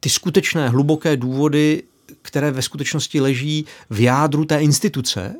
ty 0.00 0.10
skutečné 0.10 0.68
hluboké 0.68 1.16
důvody, 1.16 1.82
které 2.22 2.50
ve 2.50 2.62
skutečnosti 2.62 3.20
leží 3.20 3.66
v 3.90 4.00
jádru 4.00 4.44
té 4.44 4.58
instituce, 4.62 5.34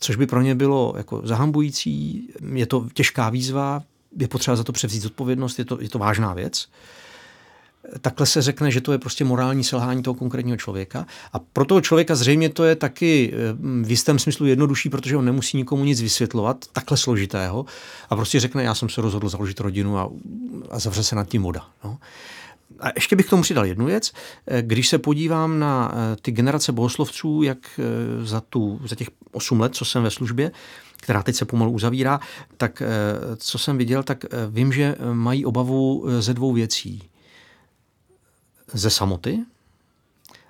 což 0.00 0.16
by 0.16 0.26
pro 0.26 0.42
ně 0.42 0.54
bylo 0.54 0.94
jako 0.96 1.22
zahambující, 1.24 2.22
je 2.54 2.66
to 2.66 2.86
těžká 2.94 3.30
výzva, 3.30 3.82
je 4.18 4.28
potřeba 4.28 4.56
za 4.56 4.64
to 4.64 4.72
převzít 4.72 5.02
zodpovědnost, 5.02 5.58
je 5.58 5.64
to, 5.64 5.80
je 5.80 5.88
to 5.88 5.98
vážná 5.98 6.34
věc 6.34 6.68
takhle 8.00 8.26
se 8.26 8.42
řekne, 8.42 8.70
že 8.70 8.80
to 8.80 8.92
je 8.92 8.98
prostě 8.98 9.24
morální 9.24 9.64
selhání 9.64 10.02
toho 10.02 10.14
konkrétního 10.14 10.56
člověka. 10.56 11.06
A 11.32 11.38
pro 11.38 11.64
toho 11.64 11.80
člověka 11.80 12.14
zřejmě 12.14 12.48
to 12.48 12.64
je 12.64 12.76
taky 12.76 13.32
eh, 13.32 13.36
v 13.82 13.90
jistém 13.90 14.18
smyslu 14.18 14.46
jednodušší, 14.46 14.88
protože 14.88 15.16
on 15.16 15.24
nemusí 15.24 15.56
nikomu 15.56 15.84
nic 15.84 16.00
vysvětlovat, 16.00 16.64
takhle 16.72 16.96
složitého. 16.96 17.66
A 18.10 18.16
prostě 18.16 18.40
řekne, 18.40 18.62
já 18.62 18.74
jsem 18.74 18.88
se 18.88 19.00
rozhodl 19.00 19.28
založit 19.28 19.60
rodinu 19.60 19.98
a, 19.98 20.10
a 20.70 20.78
zavře 20.78 21.02
se 21.02 21.16
nad 21.16 21.28
tím 21.28 21.42
voda. 21.42 21.66
No. 21.84 21.98
A 22.80 22.88
ještě 22.94 23.16
bych 23.16 23.26
k 23.26 23.30
tomu 23.30 23.42
přidal 23.42 23.66
jednu 23.66 23.86
věc. 23.86 24.12
Eh, 24.46 24.62
když 24.62 24.88
se 24.88 24.98
podívám 24.98 25.58
na 25.58 25.92
eh, 25.92 26.16
ty 26.22 26.32
generace 26.32 26.72
bohoslovců, 26.72 27.42
jak 27.42 27.80
za, 28.22 28.40
tu, 28.40 28.80
za 28.84 28.96
těch 28.96 29.08
8 29.32 29.60
let, 29.60 29.74
co 29.74 29.84
jsem 29.84 30.02
ve 30.02 30.10
službě, 30.10 30.50
která 30.96 31.22
teď 31.22 31.36
se 31.36 31.44
pomalu 31.44 31.72
uzavírá, 31.72 32.20
tak 32.56 32.82
co 33.36 33.58
jsem 33.58 33.78
viděl, 33.78 34.02
tak 34.02 34.24
vím, 34.50 34.72
že 34.72 34.96
mají 35.12 35.44
obavu 35.44 36.06
ze 36.20 36.34
dvou 36.34 36.52
věcí 36.52 37.09
ze 38.72 38.90
samoty 38.90 39.38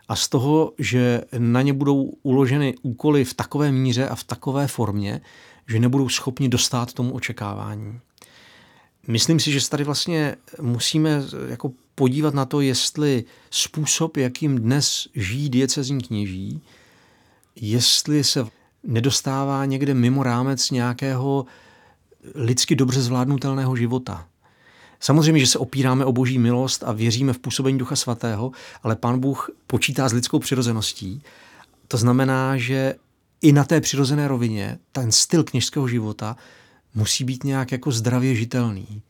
a 0.09 0.17
z 0.17 0.29
toho, 0.29 0.73
že 0.79 1.23
na 1.39 1.62
ně 1.62 1.73
budou 1.73 2.03
uloženy 2.23 2.75
úkoly 2.83 3.25
v 3.25 3.35
takové 3.35 3.73
míře 3.73 4.09
a 4.09 4.15
v 4.15 4.25
takové 4.25 4.67
formě, 4.67 5.21
že 5.69 5.79
nebudou 5.79 6.09
schopni 6.09 6.49
dostat 6.49 6.93
tomu 6.93 7.15
očekávání. 7.15 8.00
Myslím 9.07 9.41
si, 9.41 9.53
že 9.53 9.61
se 9.61 9.71
tady 9.71 9.85
vlastně 9.85 10.37
musíme 10.61 11.23
jako 11.49 11.73
podívat 11.95 12.35
na 12.35 12.45
to, 12.45 12.61
jestli 12.61 13.25
způsob, 13.50 14.17
jakým 14.17 14.59
dnes 14.59 15.09
žijí 15.15 15.49
diecezní 15.49 16.03
kněží, 16.03 16.62
jestli 17.57 18.25
se 18.25 18.47
nedostává 18.85 19.65
někde 19.65 19.95
mimo 19.95 20.23
rámec 20.23 20.71
nějakého 20.71 21.47
lidsky 22.35 22.77
dobře 22.77 23.03
zvládnutelného 23.03 23.77
života. 23.77 24.29
Samozřejmě, 25.00 25.40
že 25.40 25.47
se 25.47 25.59
opíráme 25.59 26.04
o 26.04 26.12
boží 26.12 26.38
milost 26.38 26.85
a 26.85 26.92
věříme 26.92 27.33
v 27.33 27.38
působení 27.38 27.78
Ducha 27.78 27.97
Svatého, 27.97 28.52
ale 28.83 28.97
Pán 28.97 29.21
Bůh 29.21 29.50
počítá 29.66 30.09
s 30.09 30.12
lidskou 30.12 30.38
přirozeností. 30.38 31.23
To 31.88 31.97
znamená, 31.97 32.57
že 32.57 32.95
i 33.42 33.52
na 33.52 33.64
té 33.64 33.80
přirozené 33.80 34.28
rovině 34.28 34.78
ten 34.92 35.12
styl 35.12 35.45
kněžského 35.45 35.88
života 35.88 36.37
musí 36.95 37.25
být 37.25 37.45
nějak 37.45 37.73
jako 37.73 37.92
zdravě 37.92 38.35
žitelný. 38.35 39.02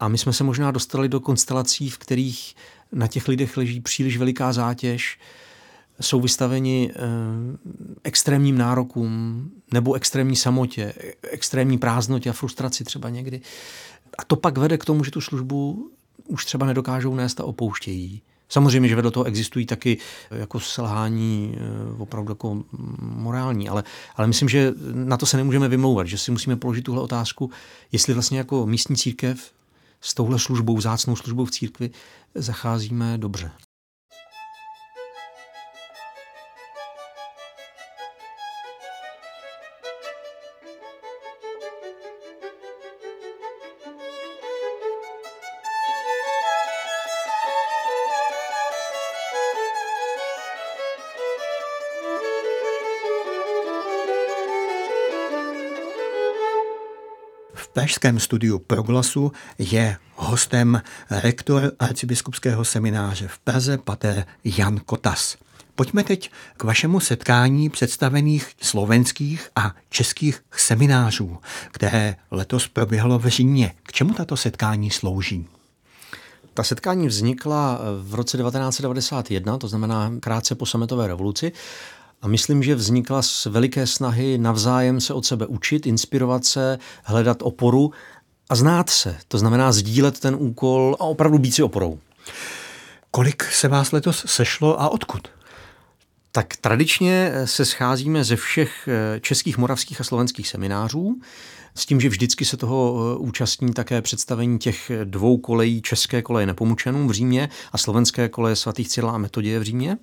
A 0.00 0.08
my 0.08 0.18
jsme 0.18 0.32
se 0.32 0.44
možná 0.44 0.70
dostali 0.70 1.08
do 1.08 1.20
konstelací, 1.20 1.90
v 1.90 1.98
kterých 1.98 2.56
na 2.92 3.06
těch 3.06 3.28
lidech 3.28 3.56
leží 3.56 3.80
příliš 3.80 4.16
veliká 4.16 4.52
zátěž, 4.52 5.18
jsou 6.00 6.20
vystaveni 6.20 6.90
eh, 6.94 6.98
extrémním 8.04 8.58
nárokům 8.58 9.50
nebo 9.72 9.94
extrémní 9.94 10.36
samotě, 10.36 10.94
extrémní 11.30 11.78
prázdnotě 11.78 12.30
a 12.30 12.32
frustraci 12.32 12.84
třeba 12.84 13.08
někdy. 13.08 13.40
A 14.18 14.24
to 14.24 14.36
pak 14.36 14.58
vede 14.58 14.78
k 14.78 14.84
tomu, 14.84 15.04
že 15.04 15.10
tu 15.10 15.20
službu 15.20 15.90
už 16.28 16.44
třeba 16.44 16.66
nedokážou 16.66 17.14
nést 17.14 17.40
a 17.40 17.44
opouštějí. 17.44 18.22
Samozřejmě, 18.48 18.88
že 18.88 18.96
vedle 18.96 19.10
toho 19.10 19.24
existují 19.24 19.66
taky 19.66 19.98
jako 20.30 20.60
selhání 20.60 21.56
eh, 21.56 21.60
opravdu 21.98 22.30
jako 22.30 22.62
morální, 23.00 23.68
ale, 23.68 23.84
ale 24.16 24.26
myslím, 24.26 24.48
že 24.48 24.72
na 24.92 25.16
to 25.16 25.26
se 25.26 25.36
nemůžeme 25.36 25.68
vymlouvat, 25.68 26.06
že 26.06 26.18
si 26.18 26.30
musíme 26.30 26.56
položit 26.56 26.82
tuhle 26.82 27.02
otázku, 27.02 27.50
jestli 27.92 28.14
vlastně 28.14 28.38
jako 28.38 28.66
místní 28.66 28.96
církev 28.96 29.52
s 30.00 30.14
touhle 30.14 30.38
službou, 30.38 30.80
zácnou 30.80 31.16
službou 31.16 31.44
v 31.44 31.50
církvi 31.50 31.90
zacházíme 32.34 33.18
dobře. 33.18 33.50
Pražském 57.86 58.20
studiu 58.20 58.58
Proglasu 58.58 59.32
je 59.58 59.96
hostem 60.14 60.82
rektor 61.10 61.72
arcibiskupského 61.78 62.64
semináře 62.64 63.28
v 63.28 63.38
Praze, 63.38 63.78
pater 63.78 64.26
Jan 64.44 64.78
Kotas. 64.78 65.36
Pojďme 65.74 66.04
teď 66.04 66.30
k 66.56 66.64
vašemu 66.64 67.00
setkání 67.00 67.70
představených 67.70 68.48
slovenských 68.62 69.48
a 69.56 69.74
českých 69.90 70.40
seminářů, 70.56 71.38
které 71.70 72.16
letos 72.30 72.68
proběhlo 72.68 73.18
v 73.18 73.26
Římě. 73.26 73.74
K 73.82 73.92
čemu 73.92 74.14
tato 74.14 74.36
setkání 74.36 74.90
slouží? 74.90 75.46
Ta 76.54 76.62
setkání 76.62 77.06
vznikla 77.06 77.80
v 78.02 78.14
roce 78.14 78.38
1991, 78.38 79.58
to 79.58 79.68
znamená 79.68 80.12
krátce 80.20 80.54
po 80.54 80.66
sametové 80.66 81.06
revoluci 81.06 81.52
a 82.26 82.28
myslím, 82.28 82.62
že 82.62 82.74
vznikla 82.74 83.22
z 83.22 83.46
veliké 83.46 83.86
snahy 83.86 84.38
navzájem 84.38 85.00
se 85.00 85.14
od 85.14 85.26
sebe 85.26 85.46
učit, 85.46 85.86
inspirovat 85.86 86.44
se, 86.44 86.78
hledat 87.04 87.38
oporu 87.42 87.92
a 88.48 88.54
znát 88.54 88.90
se. 88.90 89.16
To 89.28 89.38
znamená 89.38 89.72
sdílet 89.72 90.20
ten 90.20 90.36
úkol 90.38 90.96
a 91.00 91.04
opravdu 91.04 91.38
být 91.38 91.52
si 91.52 91.62
oporou. 91.62 91.98
Kolik 93.10 93.42
se 93.44 93.68
vás 93.68 93.92
letos 93.92 94.24
sešlo 94.26 94.80
a 94.80 94.88
odkud? 94.88 95.28
Tak 96.32 96.56
tradičně 96.56 97.32
se 97.44 97.64
scházíme 97.64 98.24
ze 98.24 98.36
všech 98.36 98.88
eh, 98.88 99.20
českých, 99.20 99.58
moravských 99.58 100.00
a 100.00 100.04
slovenských 100.04 100.48
seminářů, 100.48 101.20
s 101.74 101.86
tím, 101.86 102.00
že 102.00 102.08
vždycky 102.08 102.44
se 102.44 102.56
toho 102.56 102.96
eh, 103.14 103.18
účastní 103.18 103.72
také 103.72 104.02
představení 104.02 104.58
těch 104.58 104.90
dvou 105.04 105.38
kolejí, 105.38 105.82
české 105.82 106.22
koleje 106.22 106.46
Nepomučenům 106.46 107.08
v 107.08 107.12
Římě 107.12 107.48
a 107.72 107.78
slovenské 107.78 108.28
koleje 108.28 108.56
svatých 108.56 108.88
Cyrila 108.88 109.12
a 109.12 109.18
Metodie 109.18 109.58
v 109.58 109.62
Římě. 109.62 109.98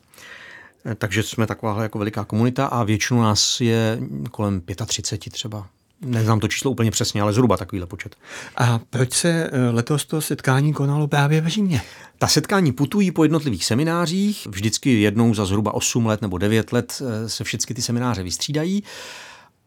Takže 0.96 1.24
jsme 1.24 1.48
taková 1.48 1.84
jako 1.84 2.00
veliká 2.00 2.26
komunita 2.26 2.66
a 2.66 2.84
většinu 2.84 3.22
nás 3.22 3.62
je 3.62 4.00
kolem 4.32 4.62
35 4.86 5.34
třeba. 5.34 5.68
Neznám 6.06 6.40
to 6.40 6.48
číslo 6.48 6.72
úplně 6.72 6.92
přesně, 6.92 7.22
ale 7.22 7.34
zhruba 7.34 7.58
takovýhle 7.58 7.88
počet. 7.88 8.16
A 8.58 8.80
proč 8.90 9.14
se 9.14 9.30
eh, 9.30 9.70
letos 9.70 10.06
to 10.06 10.22
setkání 10.22 10.74
konalo 10.74 11.08
právě 11.08 11.42
v 11.42 11.48
Římě? 11.48 11.82
Ta 12.18 12.28
setkání 12.28 12.72
putují 12.72 13.12
po 13.12 13.24
jednotlivých 13.24 13.66
seminářích, 13.66 14.48
vždycky 14.50 15.02
jednou 15.02 15.34
za 15.34 15.46
zhruba 15.46 15.74
8 15.74 16.06
let 16.06 16.22
nebo 16.22 16.38
9 16.38 16.74
let 16.74 17.02
eh, 17.02 17.30
se 17.30 17.44
všechny 17.44 17.76
ty 17.76 17.82
semináře 17.82 18.24
vystřídají. 18.24 18.84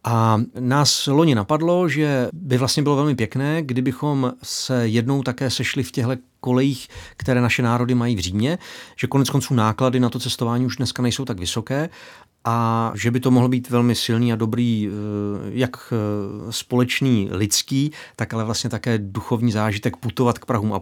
A 0.09 0.41
nás 0.61 1.07
loni 1.07 1.35
napadlo, 1.35 1.89
že 1.89 2.29
by 2.33 2.59
vlastně 2.59 2.83
bylo 2.83 2.97
velmi 2.97 3.15
pěkné, 3.15 3.63
kdybychom 3.63 4.33
se 4.43 4.89
jednou 4.89 5.23
také 5.23 5.51
sešli 5.51 5.83
v 5.83 5.93
těchto 5.93 6.17
kolejích, 6.41 6.89
které 7.17 7.41
naše 7.41 7.63
národy 7.63 7.95
mají 7.95 8.17
v 8.17 8.19
Římě, 8.19 8.59
že 8.97 9.07
konec 9.07 9.31
konců 9.31 9.55
náklady 9.55 10.01
na 10.01 10.11
to 10.11 10.19
cestování 10.19 10.67
už 10.67 10.77
dneska 10.77 11.03
nejsou 11.03 11.25
tak 11.25 11.41
vysoké 11.41 11.89
a 12.45 12.93
že 12.95 13.11
by 13.11 13.21
to 13.21 13.31
mohlo 13.31 13.49
být 13.49 13.71
velmi 13.71 13.95
silný 13.95 14.33
a 14.33 14.37
dobrý, 14.37 14.89
eh, 14.89 14.91
jak 15.49 15.93
eh, 15.93 16.53
společný 16.53 17.29
lidský, 17.33 17.93
tak 18.17 18.35
ale 18.35 18.45
vlastně 18.45 18.71
také 18.71 18.99
duchovní 18.99 19.53
zážitek 19.53 19.97
putovat 19.97 20.39
k 20.39 20.45
Prahům 20.45 20.73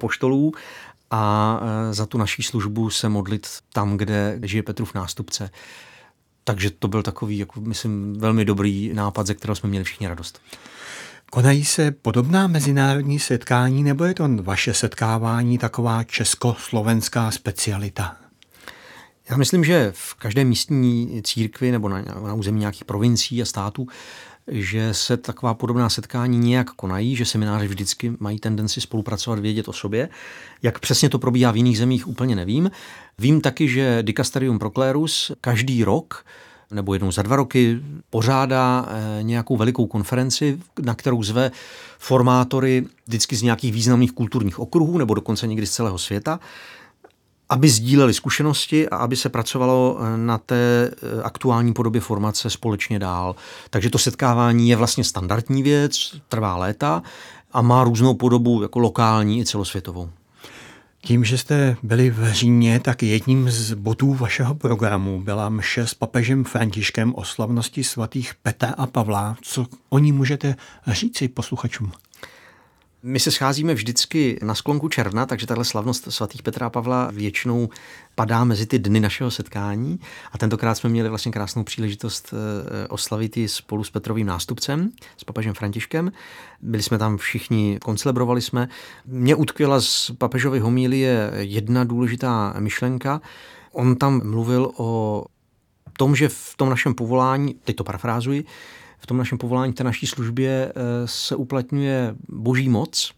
a 1.10 1.60
eh, 1.62 1.94
za 1.94 2.06
tu 2.06 2.18
naší 2.18 2.42
službu 2.42 2.90
se 2.90 3.08
modlit 3.08 3.46
tam, 3.72 3.96
kde 3.96 4.38
žije 4.42 4.62
Petrův 4.62 4.94
nástupce. 4.94 5.50
Takže 6.44 6.70
to 6.70 6.88
byl 6.88 7.02
takový, 7.02 7.38
jako 7.38 7.60
myslím, 7.60 8.14
velmi 8.18 8.44
dobrý 8.44 8.90
nápad, 8.94 9.26
ze 9.26 9.34
kterého 9.34 9.54
jsme 9.54 9.68
měli 9.68 9.84
všichni 9.84 10.08
radost. 10.08 10.40
Konají 11.30 11.64
se 11.64 11.90
podobná 11.90 12.46
mezinárodní 12.46 13.18
setkání, 13.18 13.82
nebo 13.82 14.04
je 14.04 14.14
to 14.14 14.28
vaše 14.42 14.74
setkávání 14.74 15.58
taková 15.58 16.04
československá 16.04 17.30
specialita? 17.30 18.16
Já 19.30 19.36
myslím, 19.36 19.64
že 19.64 19.92
v 19.94 20.14
každé 20.14 20.44
místní 20.44 21.22
církvi 21.22 21.70
nebo 21.70 21.88
na, 21.88 22.02
na 22.02 22.34
území 22.34 22.60
nějakých 22.60 22.84
provincií 22.84 23.42
a 23.42 23.44
států, 23.44 23.88
že 24.48 24.94
se 24.94 25.16
taková 25.16 25.54
podobná 25.54 25.88
setkání 25.88 26.38
nějak 26.38 26.70
konají, 26.70 27.16
že 27.16 27.24
semináře 27.24 27.68
vždycky 27.68 28.12
mají 28.18 28.38
tendenci 28.38 28.80
spolupracovat, 28.80 29.38
vědět 29.38 29.68
o 29.68 29.72
sobě. 29.72 30.08
Jak 30.62 30.78
přesně 30.78 31.08
to 31.08 31.18
probíhá 31.18 31.50
v 31.50 31.56
jiných 31.56 31.78
zemích, 31.78 32.08
úplně 32.08 32.36
nevím. 32.36 32.70
Vím 33.18 33.40
taky, 33.40 33.68
že 33.68 34.02
Dicasterium 34.02 34.58
Proclerus 34.58 35.32
každý 35.40 35.84
rok 35.84 36.24
nebo 36.70 36.94
jednou 36.94 37.12
za 37.12 37.22
dva 37.22 37.36
roky 37.36 37.80
pořádá 38.10 38.88
eh, 38.88 39.22
nějakou 39.22 39.56
velikou 39.56 39.86
konferenci, 39.86 40.58
na 40.82 40.94
kterou 40.94 41.22
zve 41.22 41.50
formátory 41.98 42.86
vždycky 43.06 43.36
z 43.36 43.42
nějakých 43.42 43.72
významných 43.72 44.12
kulturních 44.12 44.58
okruhů 44.58 44.98
nebo 44.98 45.14
dokonce 45.14 45.46
někdy 45.46 45.66
z 45.66 45.70
celého 45.70 45.98
světa 45.98 46.40
aby 47.48 47.68
sdíleli 47.68 48.14
zkušenosti 48.14 48.88
a 48.88 48.96
aby 48.96 49.16
se 49.16 49.28
pracovalo 49.28 49.98
eh, 49.98 50.16
na 50.16 50.38
té 50.38 50.90
eh, 50.90 51.22
aktuální 51.22 51.72
podobě 51.72 52.00
formace 52.00 52.50
společně 52.50 52.98
dál. 52.98 53.36
Takže 53.70 53.90
to 53.90 53.98
setkávání 53.98 54.68
je 54.68 54.76
vlastně 54.76 55.04
standardní 55.04 55.62
věc, 55.62 56.16
trvá 56.28 56.56
léta 56.56 57.02
a 57.52 57.62
má 57.62 57.84
různou 57.84 58.14
podobu 58.14 58.62
jako 58.62 58.78
lokální 58.78 59.40
i 59.40 59.44
celosvětovou. 59.44 60.10
Tím, 61.00 61.24
že 61.24 61.38
jste 61.38 61.76
byli 61.82 62.10
v 62.10 62.32
Římě, 62.32 62.80
tak 62.80 63.02
jedním 63.02 63.50
z 63.50 63.72
bodů 63.72 64.14
vašeho 64.14 64.54
programu 64.54 65.20
byla 65.22 65.48
mše 65.48 65.86
s 65.86 65.94
papežem 65.94 66.44
Františkem 66.44 67.14
o 67.14 67.24
slavnosti 67.24 67.84
svatých 67.84 68.34
Petra 68.42 68.74
a 68.78 68.86
Pavla. 68.86 69.36
Co 69.42 69.66
o 69.88 69.98
ní 69.98 70.12
můžete 70.12 70.56
říci 70.86 71.28
posluchačům? 71.28 71.92
My 73.06 73.20
se 73.20 73.30
scházíme 73.30 73.74
vždycky 73.74 74.38
na 74.42 74.54
sklonku 74.54 74.88
června, 74.88 75.26
takže 75.26 75.46
tahle 75.46 75.64
slavnost 75.64 76.12
svatých 76.12 76.42
Petra 76.42 76.66
a 76.66 76.70
Pavla 76.70 77.10
většinou 77.12 77.68
padá 78.14 78.44
mezi 78.44 78.66
ty 78.66 78.78
dny 78.78 79.00
našeho 79.00 79.30
setkání 79.30 80.00
a 80.32 80.38
tentokrát 80.38 80.74
jsme 80.74 80.90
měli 80.90 81.08
vlastně 81.08 81.32
krásnou 81.32 81.64
příležitost 81.64 82.34
eh, 82.34 82.88
oslavit 82.88 83.36
ji 83.36 83.48
spolu 83.48 83.84
s 83.84 83.90
Petrovým 83.90 84.26
nástupcem, 84.26 84.90
s 85.16 85.24
papežem 85.24 85.54
Františkem. 85.54 86.12
Byli 86.60 86.82
jsme 86.82 86.98
tam 86.98 87.16
všichni, 87.16 87.78
koncelebrovali 87.82 88.42
jsme. 88.42 88.68
Mně 89.06 89.34
utkvěla 89.34 89.80
z 89.80 90.10
papežovy 90.18 90.58
homílie 90.58 91.32
jedna 91.36 91.84
důležitá 91.84 92.54
myšlenka. 92.58 93.20
On 93.72 93.96
tam 93.96 94.30
mluvil 94.30 94.72
o 94.76 95.24
tom, 95.98 96.16
že 96.16 96.28
v 96.28 96.54
tom 96.56 96.70
našem 96.70 96.94
povolání, 96.94 97.54
teď 97.64 97.76
to 97.76 97.84
parafrázuji, 97.84 98.44
v 98.98 99.06
tom 99.06 99.16
našem 99.16 99.38
povolání, 99.38 99.72
té 99.72 99.84
naší 99.84 100.06
službě 100.06 100.68
eh, 100.68 100.72
se 101.04 101.36
uplatňuje 101.36 102.14
boží 102.28 102.68
moc 102.68 103.12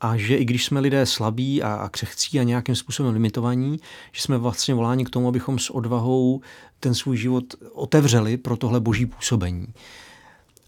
a 0.00 0.16
že 0.16 0.36
i 0.36 0.44
když 0.44 0.64
jsme 0.64 0.80
lidé 0.80 1.06
slabí 1.06 1.62
a, 1.62 1.74
a 1.74 1.88
křehcí 1.88 2.40
a 2.40 2.42
nějakým 2.42 2.74
způsobem 2.74 3.14
limitovaní, 3.14 3.80
že 4.12 4.22
jsme 4.22 4.38
vlastně 4.38 4.74
voláni 4.74 5.04
k 5.04 5.10
tomu, 5.10 5.28
abychom 5.28 5.58
s 5.58 5.70
odvahou 5.70 6.40
ten 6.80 6.94
svůj 6.94 7.16
život 7.16 7.44
otevřeli 7.72 8.36
pro 8.36 8.56
tohle 8.56 8.80
boží 8.80 9.06
působení. 9.06 9.66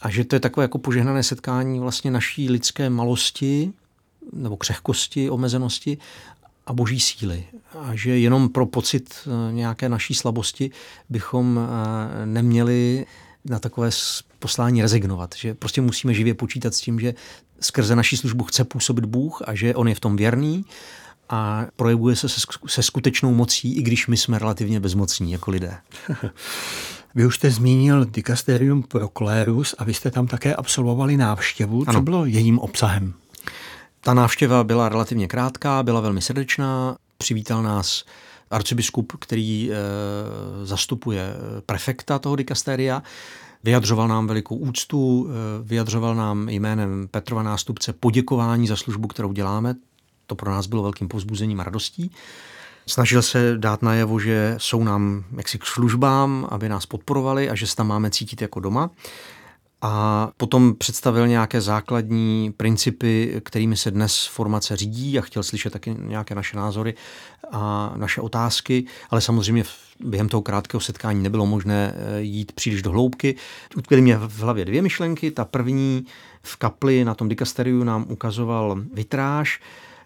A 0.01 0.11
že 0.11 0.25
to 0.25 0.37
je 0.37 0.41
takové 0.41 0.65
jako 0.65 0.79
požehnané 0.79 1.23
setkání 1.23 1.81
vlastně 1.81 2.11
naší 2.11 2.51
lidské 2.51 2.91
malosti 2.91 3.73
nebo 4.33 4.57
křehkosti, 4.57 5.31
omezenosti 5.31 5.99
a 6.67 6.73
boží 6.73 7.01
síly. 7.01 7.45
A 7.79 7.91
že 7.95 8.19
jenom 8.19 8.49
pro 8.49 8.67
pocit 8.67 9.15
eh, 9.27 9.53
nějaké 9.53 9.89
naší 9.89 10.15
slabosti 10.15 10.71
bychom 11.09 11.61
eh, 11.61 12.27
neměli 12.27 13.07
na 13.45 13.59
takové 13.59 13.91
poslání 14.39 14.83
rezignovat, 14.83 15.35
že 15.37 15.55
prostě 15.55 15.81
musíme 15.81 16.15
živě 16.15 16.35
počítat 16.35 16.75
s 16.75 16.81
tím, 16.81 17.01
že 17.01 17.15
skrze 17.61 17.97
naší 17.97 18.17
službu 18.17 18.45
chce 18.45 18.65
působit 18.65 19.05
Bůh 19.05 19.43
a 19.47 19.55
že 19.55 19.75
on 19.75 19.89
je 19.89 19.95
v 19.95 20.01
tom 20.01 20.17
věrný 20.17 20.65
a 21.29 21.67
projevuje 21.77 22.17
se 22.17 22.29
se 22.67 22.83
skutečnou 22.83 23.35
mocí, 23.35 23.77
i 23.77 23.83
když 23.83 24.07
my 24.07 24.17
jsme 24.17 24.39
relativně 24.39 24.81
bezmocní 24.81 25.33
jako 25.33 25.51
lidé. 25.51 25.77
Vy 27.15 27.27
už 27.27 27.37
jste 27.37 27.51
zmínil 27.51 28.05
Dicasterium 28.05 28.83
Proclerus 28.83 29.75
a 29.79 29.85
vy 29.85 29.95
jste 29.95 30.11
tam 30.11 30.27
také 30.27 30.55
absolvovali 30.55 31.17
návštěvu. 31.17 31.85
Ano. 31.87 31.99
Co 31.99 32.03
bylo 32.03 32.27
jejím 32.27 32.59
obsahem? 32.59 33.15
Ta 34.01 34.15
návštěva 34.15 34.65
byla 34.65 34.89
relativně 34.89 35.29
krátká, 35.29 35.83
byla 35.83 36.01
velmi 36.01 36.21
srdečná, 36.21 36.97
přivítal 37.19 37.63
nás 37.63 38.05
arcibiskup, 38.53 39.13
který 39.19 39.71
e, 39.73 39.77
zastupuje 40.67 41.35
prefekta 41.67 42.19
toho 42.19 42.37
dikasteria, 42.37 43.03
vyjadřoval 43.65 44.09
nám 44.09 44.27
velikou 44.27 44.57
úctu, 44.57 45.29
e, 45.29 45.63
vyjadřoval 45.63 46.15
nám 46.15 46.49
jménem 46.49 47.09
Petrova 47.11 47.43
nástupce 47.43 47.93
poděkování 47.93 48.67
za 48.67 48.77
službu, 48.77 49.09
kterou 49.09 49.33
děláme. 49.33 49.75
To 50.27 50.35
pro 50.35 50.51
nás 50.51 50.67
bylo 50.67 50.83
velkým 50.83 51.09
povzbuzením 51.09 51.61
a 51.61 51.65
radostí. 51.65 52.11
Snažil 52.87 53.23
se 53.23 53.55
dát 53.57 53.83
najevo, 53.83 54.19
že 54.21 54.55
jsou 54.59 54.85
nám 54.85 55.25
jaksi 55.37 55.59
k 55.59 55.67
službám, 55.67 56.47
aby 56.51 56.69
nás 56.69 56.87
podporovali 56.87 57.51
a 57.51 57.55
že 57.55 57.67
se 57.67 57.77
tam 57.77 57.87
máme 57.87 58.11
cítit 58.11 58.43
jako 58.43 58.61
doma. 58.61 58.91
A 59.85 60.31
potom 60.37 60.75
představil 60.75 61.29
nějaké 61.29 61.61
základní 61.61 62.53
principy, 62.57 63.41
kterými 63.45 63.77
se 63.77 63.91
dnes 63.91 64.27
formace 64.27 64.77
řídí 64.77 65.19
a 65.19 65.23
chtěl 65.23 65.43
slyšet 65.43 65.73
taky 65.73 65.97
nějaké 65.99 66.35
naše 66.35 66.57
názory 66.57 66.95
a 67.53 67.93
naše 67.97 68.21
otázky, 68.21 68.85
ale 69.11 69.21
samozřejmě 69.21 69.65
během 70.01 70.29
toho 70.29 70.43
krátkého 70.43 70.81
setkání 70.81 71.23
nebylo 71.23 71.47
možné 71.47 71.95
eh, 71.95 72.21
jít 72.21 72.53
příliš 72.53 72.83
do 72.83 72.91
hloubky. 72.91 73.35
Utkvěly 73.77 74.03
mě 74.03 74.17
v 74.17 74.41
hlavě 74.41 74.65
dvě 74.65 74.83
myšlenky. 74.83 75.31
Ta 75.31 75.45
první 75.45 76.07
v 76.43 76.57
kapli 76.57 77.05
na 77.05 77.15
tom 77.15 77.29
dikasteriu 77.29 77.85
nám 77.85 78.07
ukazoval 78.09 78.83
vitráž, 78.95 79.61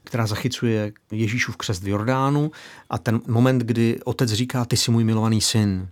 která 0.05 0.27
zachycuje 0.27 0.93
Ježíšův 1.11 1.57
křest 1.57 1.83
v 1.83 1.89
Jordánu 1.89 2.51
a 2.91 2.99
ten 2.99 3.21
moment, 3.27 3.59
kdy 3.59 3.99
otec 4.05 4.33
říká, 4.33 4.65
ty 4.65 4.77
jsi 4.77 4.91
můj 4.91 5.05
milovaný 5.05 5.41
syn. 5.41 5.89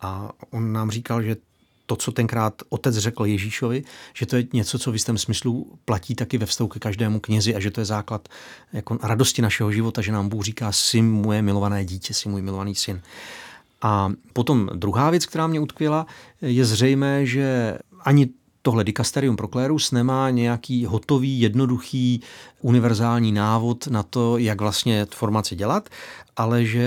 A 0.00 0.30
on 0.50 0.72
nám 0.72 0.90
říkal, 0.90 1.22
že 1.22 1.36
to, 1.86 1.96
co 1.96 2.12
tenkrát 2.12 2.62
otec 2.68 2.96
řekl 2.96 3.26
Ježíšovi, 3.26 3.84
že 4.14 4.26
to 4.26 4.36
je 4.36 4.44
něco, 4.52 4.78
co 4.78 4.90
v 4.90 4.94
jistém 4.94 5.18
smyslu 5.18 5.78
platí 5.84 6.14
taky 6.14 6.38
ve 6.38 6.46
vztahu 6.46 6.68
ke 6.68 6.78
každému 6.78 7.20
knězi 7.20 7.54
a 7.54 7.60
že 7.60 7.70
to 7.70 7.80
je 7.80 7.84
základ 7.84 8.28
jako 8.72 8.98
radosti 9.02 9.42
našeho 9.42 9.72
života, 9.72 10.02
že 10.02 10.12
nám 10.12 10.28
Bůh 10.28 10.44
říká, 10.44 10.72
jsi 10.72 11.02
moje 11.02 11.42
milované 11.42 11.84
dítě, 11.84 12.14
jsi 12.14 12.28
můj 12.28 12.42
milovaný 12.42 12.74
syn. 12.74 13.00
A 13.82 14.12
potom 14.32 14.70
druhá 14.74 15.10
věc, 15.10 15.26
která 15.26 15.46
mě 15.46 15.60
utkvěla, 15.60 16.06
je 16.42 16.64
zřejmé, 16.64 17.26
že 17.26 17.78
ani 18.04 18.28
tohle 18.66 18.84
dikasterium 18.84 19.36
Proclerus 19.36 19.90
nemá 19.90 20.30
nějaký 20.30 20.86
hotový, 20.86 21.40
jednoduchý, 21.40 22.20
univerzální 22.60 23.32
návod 23.32 23.86
na 23.86 24.02
to, 24.02 24.38
jak 24.38 24.60
vlastně 24.60 25.06
formaci 25.14 25.56
dělat, 25.56 25.88
ale 26.36 26.64
že 26.64 26.86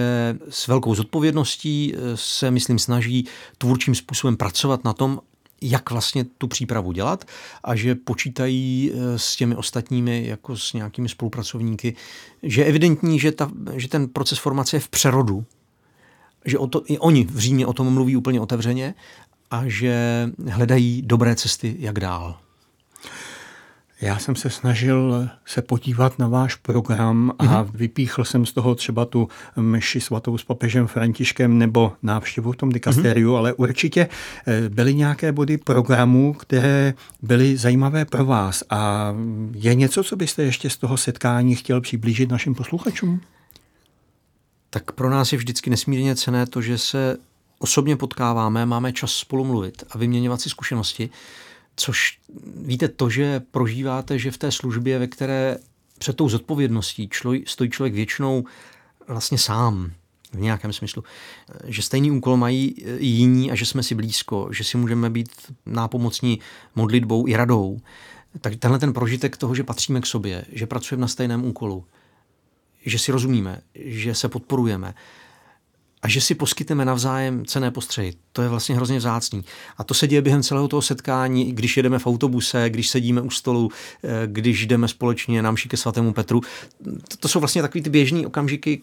s 0.49 0.67
velkou 0.67 0.95
zodpovědností 0.95 1.93
eh, 1.93 1.99
se, 2.15 2.51
myslím, 2.51 2.79
snaží 2.79 3.27
tvůrčím 3.57 3.95
způsobem 3.95 4.37
pracovat 4.37 4.83
na 4.83 4.93
tom, 4.93 5.19
jak 5.61 5.91
vlastně 5.91 6.25
tu 6.37 6.47
přípravu 6.47 6.91
dělat 6.91 7.25
a 7.63 7.75
že 7.75 7.95
počítají 7.95 8.91
eh, 8.93 9.19
s 9.19 9.35
těmi 9.35 9.55
ostatními 9.55 10.27
jako 10.27 10.57
s 10.57 10.73
nějakými 10.73 11.09
spolupracovníky, 11.09 11.95
že 12.43 12.61
je 12.61 12.65
evidentní, 12.65 13.19
že, 13.19 13.31
ta, 13.31 13.51
že 13.75 13.87
ten 13.87 14.07
proces 14.07 14.39
formace 14.39 14.75
je 14.75 14.79
v 14.79 14.89
přerodu, 14.89 15.45
že 16.45 16.57
o 16.57 16.67
to, 16.67 16.83
i 16.85 16.97
oni 16.97 17.23
v 17.23 17.37
Římě 17.37 17.67
o 17.67 17.73
tom 17.73 17.93
mluví 17.93 18.15
úplně 18.15 18.41
otevřeně 18.41 18.93
a 19.51 19.63
že 19.65 20.29
hledají 20.47 21.01
dobré 21.01 21.35
cesty, 21.35 21.75
jak 21.79 21.99
dál. 21.99 22.38
Já 24.01 24.19
jsem 24.19 24.35
se 24.35 24.49
snažil 24.49 25.29
se 25.45 25.62
podívat 25.62 26.19
na 26.19 26.27
váš 26.27 26.55
program 26.55 27.31
a 27.39 27.43
mm-hmm. 27.43 27.71
vypíchl 27.73 28.23
jsem 28.23 28.45
z 28.45 28.53
toho 28.53 28.75
třeba 28.75 29.05
tu 29.05 29.27
mši 29.55 30.01
svatou 30.01 30.38
s 30.38 30.43
papežem 30.43 30.88
Františkem 30.88 31.57
nebo 31.57 31.93
návštěvu 32.03 32.51
v 32.51 32.55
tom 32.55 32.69
dikasteriu, 32.69 33.31
mm-hmm. 33.31 33.38
ale 33.38 33.53
určitě 33.53 34.09
eh, 34.47 34.69
byly 34.69 34.93
nějaké 34.93 35.31
body 35.31 35.57
programu, 35.57 36.33
které 36.33 36.93
byly 37.21 37.57
zajímavé 37.57 38.05
pro 38.05 38.25
vás. 38.25 38.63
A 38.69 39.13
je 39.53 39.75
něco, 39.75 40.03
co 40.03 40.15
byste 40.15 40.43
ještě 40.43 40.69
z 40.69 40.77
toho 40.77 40.97
setkání 40.97 41.55
chtěl 41.55 41.81
přiblížit 41.81 42.29
našim 42.29 42.55
posluchačům? 42.55 43.21
Tak 44.69 44.91
pro 44.91 45.09
nás 45.09 45.31
je 45.31 45.38
vždycky 45.38 45.69
nesmírně 45.69 46.15
cené 46.15 46.45
to, 46.45 46.62
že 46.62 46.77
se 46.77 47.17
osobně 47.59 47.95
potkáváme, 47.95 48.65
máme 48.65 48.93
čas 48.93 49.11
spolu 49.11 49.45
mluvit 49.45 49.83
a 49.89 49.97
vyměňovat 49.97 50.41
si 50.41 50.49
zkušenosti, 50.49 51.09
což 51.75 52.19
víte 52.55 52.87
to, 52.87 53.09
že 53.09 53.39
prožíváte, 53.39 54.19
že 54.19 54.31
v 54.31 54.37
té 54.37 54.51
službě, 54.51 54.99
ve 54.99 55.07
které 55.07 55.57
před 55.97 56.15
tou 56.15 56.29
zodpovědností 56.29 57.09
člo, 57.09 57.33
stojí 57.45 57.69
člověk 57.69 57.93
většinou 57.93 58.43
vlastně 59.07 59.37
sám, 59.37 59.91
v 60.33 60.39
nějakém 60.39 60.73
smyslu. 60.73 61.03
Že 61.63 61.81
stejný 61.81 62.11
úkol 62.11 62.37
mají 62.37 62.75
jiní 62.97 63.51
a 63.51 63.55
že 63.55 63.65
jsme 63.65 63.83
si 63.83 63.95
blízko, 63.95 64.49
že 64.51 64.63
si 64.63 64.77
můžeme 64.77 65.09
být 65.09 65.29
nápomocní 65.65 66.39
modlitbou 66.75 67.27
i 67.27 67.35
radou. 67.35 67.79
Tak 68.41 68.55
tenhle 68.55 68.79
ten 68.79 68.93
prožitek 68.93 69.37
toho, 69.37 69.55
že 69.55 69.63
patříme 69.63 70.01
k 70.01 70.05
sobě, 70.05 70.45
že 70.51 70.67
pracujeme 70.67 71.01
na 71.01 71.07
stejném 71.07 71.45
úkolu, 71.45 71.85
že 72.85 72.99
si 72.99 73.11
rozumíme, 73.11 73.61
že 73.75 74.15
se 74.15 74.29
podporujeme, 74.29 74.93
a 76.01 76.07
že 76.07 76.21
si 76.21 76.35
poskytneme 76.35 76.85
navzájem 76.85 77.45
cené 77.45 77.71
postřehy. 77.71 78.13
To 78.33 78.41
je 78.41 78.49
vlastně 78.49 78.75
hrozně 78.75 78.97
vzácný. 78.97 79.43
A 79.77 79.83
to 79.83 79.93
se 79.93 80.07
děje 80.07 80.21
během 80.21 80.43
celého 80.43 80.67
toho 80.67 80.81
setkání, 80.81 81.51
když 81.51 81.77
jedeme 81.77 81.99
v 81.99 82.07
autobuse, 82.07 82.69
když 82.69 82.89
sedíme 82.89 83.21
u 83.21 83.29
stolu, 83.29 83.69
eh, 84.03 84.09
když 84.25 84.65
jdeme 84.65 84.88
společně 84.88 85.41
na 85.41 85.51
mši 85.51 85.69
ke 85.69 85.77
svatému 85.77 86.13
Petru. 86.13 86.41
To 87.19 87.27
jsou 87.27 87.39
vlastně 87.39 87.62
takový 87.62 87.81
ty 87.81 87.89
běžné 87.89 88.27
okamžiky 88.27 88.81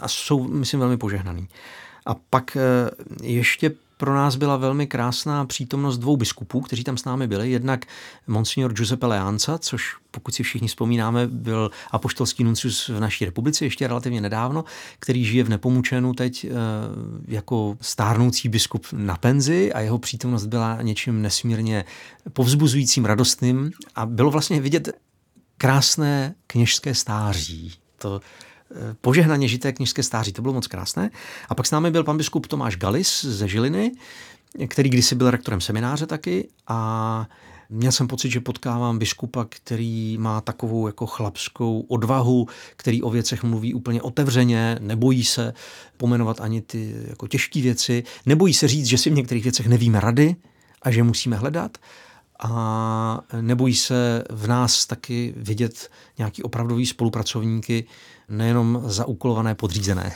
a 0.00 0.08
jsou, 0.08 0.48
myslím, 0.48 0.80
velmi 0.80 0.96
požehnaný. 0.96 1.48
A 2.06 2.14
pak 2.14 2.56
eh, 2.56 2.90
ještě 3.22 3.72
pro 3.98 4.14
nás 4.14 4.36
byla 4.36 4.56
velmi 4.56 4.86
krásná 4.86 5.46
přítomnost 5.46 5.98
dvou 5.98 6.16
biskupů, 6.16 6.60
kteří 6.60 6.84
tam 6.84 6.96
s 6.96 7.04
námi 7.04 7.26
byli. 7.26 7.50
Jednak 7.50 7.84
monsignor 8.26 8.72
Giuseppe 8.72 9.06
Leanza, 9.06 9.58
což 9.58 9.96
pokud 10.10 10.34
si 10.34 10.42
všichni 10.42 10.68
vzpomínáme, 10.68 11.26
byl 11.26 11.70
apoštolský 11.90 12.44
nuncius 12.44 12.88
v 12.88 13.00
naší 13.00 13.24
republice 13.24 13.64
ještě 13.64 13.88
relativně 13.88 14.20
nedávno, 14.20 14.64
který 14.98 15.24
žije 15.24 15.44
v 15.44 15.48
Nepomučenu 15.48 16.14
teď 16.14 16.44
eh, 16.44 16.50
jako 17.28 17.76
stárnoucí 17.80 18.48
biskup 18.48 18.86
na 18.92 19.16
penzi 19.16 19.72
a 19.72 19.80
jeho 19.80 19.98
přítomnost 19.98 20.46
byla 20.46 20.82
něčím 20.82 21.22
nesmírně 21.22 21.84
povzbuzujícím, 22.32 23.04
radostným 23.04 23.70
a 23.94 24.06
bylo 24.06 24.30
vlastně 24.30 24.60
vidět 24.60 24.88
krásné 25.58 26.34
kněžské 26.46 26.94
stáří. 26.94 27.72
To 27.98 28.20
požehnaně 29.00 29.48
žité 29.48 29.72
knižské 29.72 30.02
stáří. 30.02 30.32
To 30.32 30.42
bylo 30.42 30.54
moc 30.54 30.66
krásné. 30.66 31.10
A 31.48 31.54
pak 31.54 31.66
s 31.66 31.70
námi 31.70 31.90
byl 31.90 32.04
pan 32.04 32.16
biskup 32.16 32.46
Tomáš 32.46 32.76
Galis 32.76 33.24
ze 33.24 33.48
Žiliny, 33.48 33.92
který 34.68 34.90
kdysi 34.90 35.14
byl 35.14 35.30
rektorem 35.30 35.60
semináře 35.60 36.06
taky 36.06 36.48
a 36.66 37.26
Měl 37.70 37.92
jsem 37.92 38.08
pocit, 38.08 38.30
že 38.30 38.40
potkávám 38.40 38.98
biskupa, 38.98 39.46
který 39.48 40.18
má 40.18 40.40
takovou 40.40 40.86
jako 40.86 41.06
chlapskou 41.06 41.80
odvahu, 41.80 42.46
který 42.76 43.02
o 43.02 43.10
věcech 43.10 43.42
mluví 43.42 43.74
úplně 43.74 44.02
otevřeně, 44.02 44.78
nebojí 44.80 45.24
se 45.24 45.54
pomenovat 45.96 46.40
ani 46.40 46.60
ty 46.60 46.94
jako 47.08 47.28
těžké 47.28 47.60
věci, 47.60 48.04
nebojí 48.26 48.54
se 48.54 48.68
říct, 48.68 48.86
že 48.86 48.98
si 48.98 49.10
v 49.10 49.14
některých 49.14 49.42
věcech 49.42 49.66
nevíme 49.66 50.00
rady 50.00 50.36
a 50.82 50.90
že 50.90 51.02
musíme 51.02 51.36
hledat 51.36 51.78
a 52.38 53.20
nebojí 53.40 53.74
se 53.74 54.24
v 54.30 54.46
nás 54.46 54.86
taky 54.86 55.34
vidět 55.36 55.90
nějaký 56.18 56.42
opravdový 56.42 56.86
spolupracovníky, 56.86 57.84
nejenom 58.28 58.82
zaúkolované 58.86 59.54
podřízené. 59.54 60.12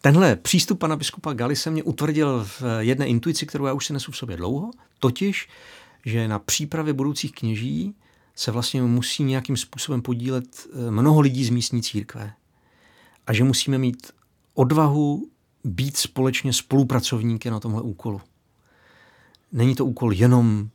Tenhle 0.00 0.36
přístup 0.36 0.78
pana 0.78 0.96
biskupa 0.96 1.32
Gali 1.32 1.56
se 1.56 1.70
mě 1.70 1.82
utvrdil 1.82 2.44
v 2.44 2.62
jedné 2.78 3.06
intuici, 3.06 3.46
kterou 3.46 3.66
já 3.66 3.72
už 3.72 3.86
si 3.86 3.92
nesu 3.92 4.12
v 4.12 4.16
sobě 4.16 4.36
dlouho, 4.36 4.70
totiž, 4.98 5.48
že 6.06 6.28
na 6.28 6.38
přípravě 6.38 6.92
budoucích 6.92 7.32
kněží 7.32 7.94
se 8.34 8.50
vlastně 8.50 8.82
musí 8.82 9.24
nějakým 9.24 9.56
způsobem 9.56 10.02
podílet 10.02 10.68
eh, 10.72 10.90
mnoho 10.90 11.20
lidí 11.20 11.44
z 11.44 11.50
místní 11.50 11.82
církve. 11.82 12.32
A 13.26 13.32
že 13.32 13.44
musíme 13.44 13.78
mít 13.78 14.12
odvahu 14.54 15.28
být 15.64 15.96
společně 15.96 16.52
spolupracovníky 16.52 17.50
na 17.50 17.60
tomhle 17.60 17.82
úkolu. 17.82 18.20
Není 19.52 19.74
to 19.74 19.84
úkol 19.86 20.12
jenom 20.12 20.68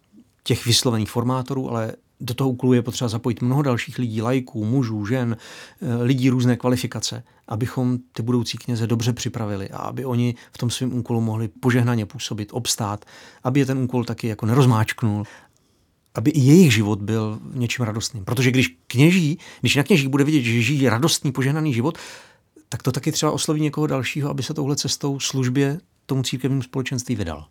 těch 0.44 0.66
vyslovených 0.66 1.10
formátorů, 1.10 1.70
ale 1.70 1.94
do 2.20 2.34
toho 2.34 2.50
úkolu 2.50 2.74
je 2.74 2.82
potřeba 2.82 3.10
zapojit 3.10 3.42
mnoho 3.42 3.62
dalších 3.62 4.00
lidí, 4.00 4.22
lajků, 4.22 4.66
mužů, 4.66 5.06
žen, 5.06 5.38
eh, 5.82 6.04
lidí 6.04 6.30
různé 6.30 6.58
kvalifikace, 6.58 7.24
abychom 7.48 7.98
ty 8.14 8.24
budoucí 8.24 8.58
kněze 8.58 8.88
dobře 8.88 9.14
připravili 9.14 9.70
a 9.70 9.78
aby 9.78 10.06
oni 10.06 10.36
v 10.52 10.58
tom 10.58 10.70
svém 10.70 10.94
úkolu 10.94 11.22
mohli 11.22 11.48
požehnaně 11.48 12.06
působit, 12.06 12.50
obstát, 12.52 13.06
aby 13.44 13.60
je 13.60 13.66
ten 13.66 13.78
úkol 13.78 14.06
taky 14.06 14.28
jako 14.28 14.46
nerozmáčknul, 14.46 15.24
aby 16.16 16.32
i 16.32 16.40
jejich 16.40 16.74
život 16.74 17.02
byl 17.02 17.40
něčím 17.54 17.86
radostným. 17.86 18.26
Protože 18.26 18.52
když 18.52 18.78
kněží, 18.88 19.40
když 19.60 19.76
na 19.76 19.84
kněží 19.84 20.08
bude 20.08 20.24
vidět, 20.24 20.42
že 20.42 20.62
žijí 20.62 20.90
radostný, 20.90 21.32
požehnaný 21.32 21.74
život, 21.74 21.98
tak 22.70 22.84
to 22.84 22.92
taky 22.92 23.12
třeba 23.12 23.32
osloví 23.32 23.62
někoho 23.62 23.88
dalšího, 23.88 24.30
aby 24.30 24.44
se 24.44 24.54
touhle 24.54 24.76
cestou 24.76 25.20
službě 25.20 25.80
tomu 26.06 26.24
církevnímu 26.24 26.62
společenství 26.62 27.16
vydal. 27.16 27.46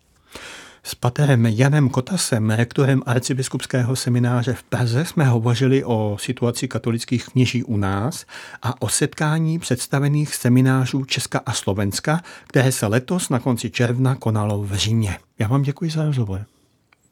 S 0.84 0.94
paterem 0.94 1.46
Janem 1.46 1.88
Kotasem, 1.88 2.50
rektorem 2.50 3.02
arcibiskupského 3.06 3.96
semináře 3.96 4.52
v 4.52 4.62
Praze, 4.62 5.04
jsme 5.04 5.24
hovořili 5.24 5.84
o 5.84 6.16
situaci 6.20 6.68
katolických 6.68 7.26
kněží 7.26 7.64
u 7.64 7.76
nás 7.76 8.26
a 8.62 8.82
o 8.82 8.88
setkání 8.88 9.58
představených 9.58 10.34
seminářů 10.34 11.04
Česka 11.04 11.40
a 11.46 11.52
Slovenska, 11.52 12.22
které 12.46 12.72
se 12.72 12.86
letos 12.86 13.28
na 13.28 13.38
konci 13.38 13.70
června 13.70 14.14
konalo 14.14 14.62
v 14.62 14.74
Římě. 14.74 15.18
Já 15.38 15.48
vám 15.48 15.62
děkuji 15.62 15.90
za 15.90 16.04
rozhovor. 16.04 16.44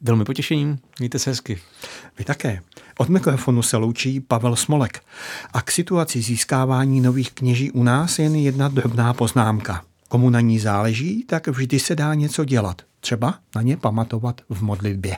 Velmi 0.01 0.25
potěšením, 0.25 0.79
mějte 0.99 1.19
se 1.19 1.31
hezky. 1.31 1.61
Vy 2.19 2.25
také. 2.25 2.61
Od 2.99 3.09
mikrofonu 3.09 3.63
se 3.63 3.77
loučí 3.77 4.21
Pavel 4.21 4.57
Smolek. 4.57 5.03
A 5.53 5.63
k 5.63 5.71
situaci 5.71 6.23
získávání 6.23 7.01
nových 7.01 7.33
kněží 7.33 7.71
u 7.71 7.83
nás 7.83 8.19
jen 8.19 8.35
jedna 8.35 8.69
drobná 8.69 9.15
poznámka. 9.15 9.85
Komu 10.09 10.31
na 10.31 10.41
ní 10.41 10.59
záleží, 10.59 11.25
tak 11.25 11.49
vždy 11.49 11.79
se 11.79 11.97
dá 11.97 12.15
něco 12.15 12.45
dělat. 12.45 12.90
Třeba 13.01 13.39
na 13.57 13.63
ně 13.63 13.77
pamatovat 13.77 14.41
v 14.49 14.63
modlitbě. 14.63 15.17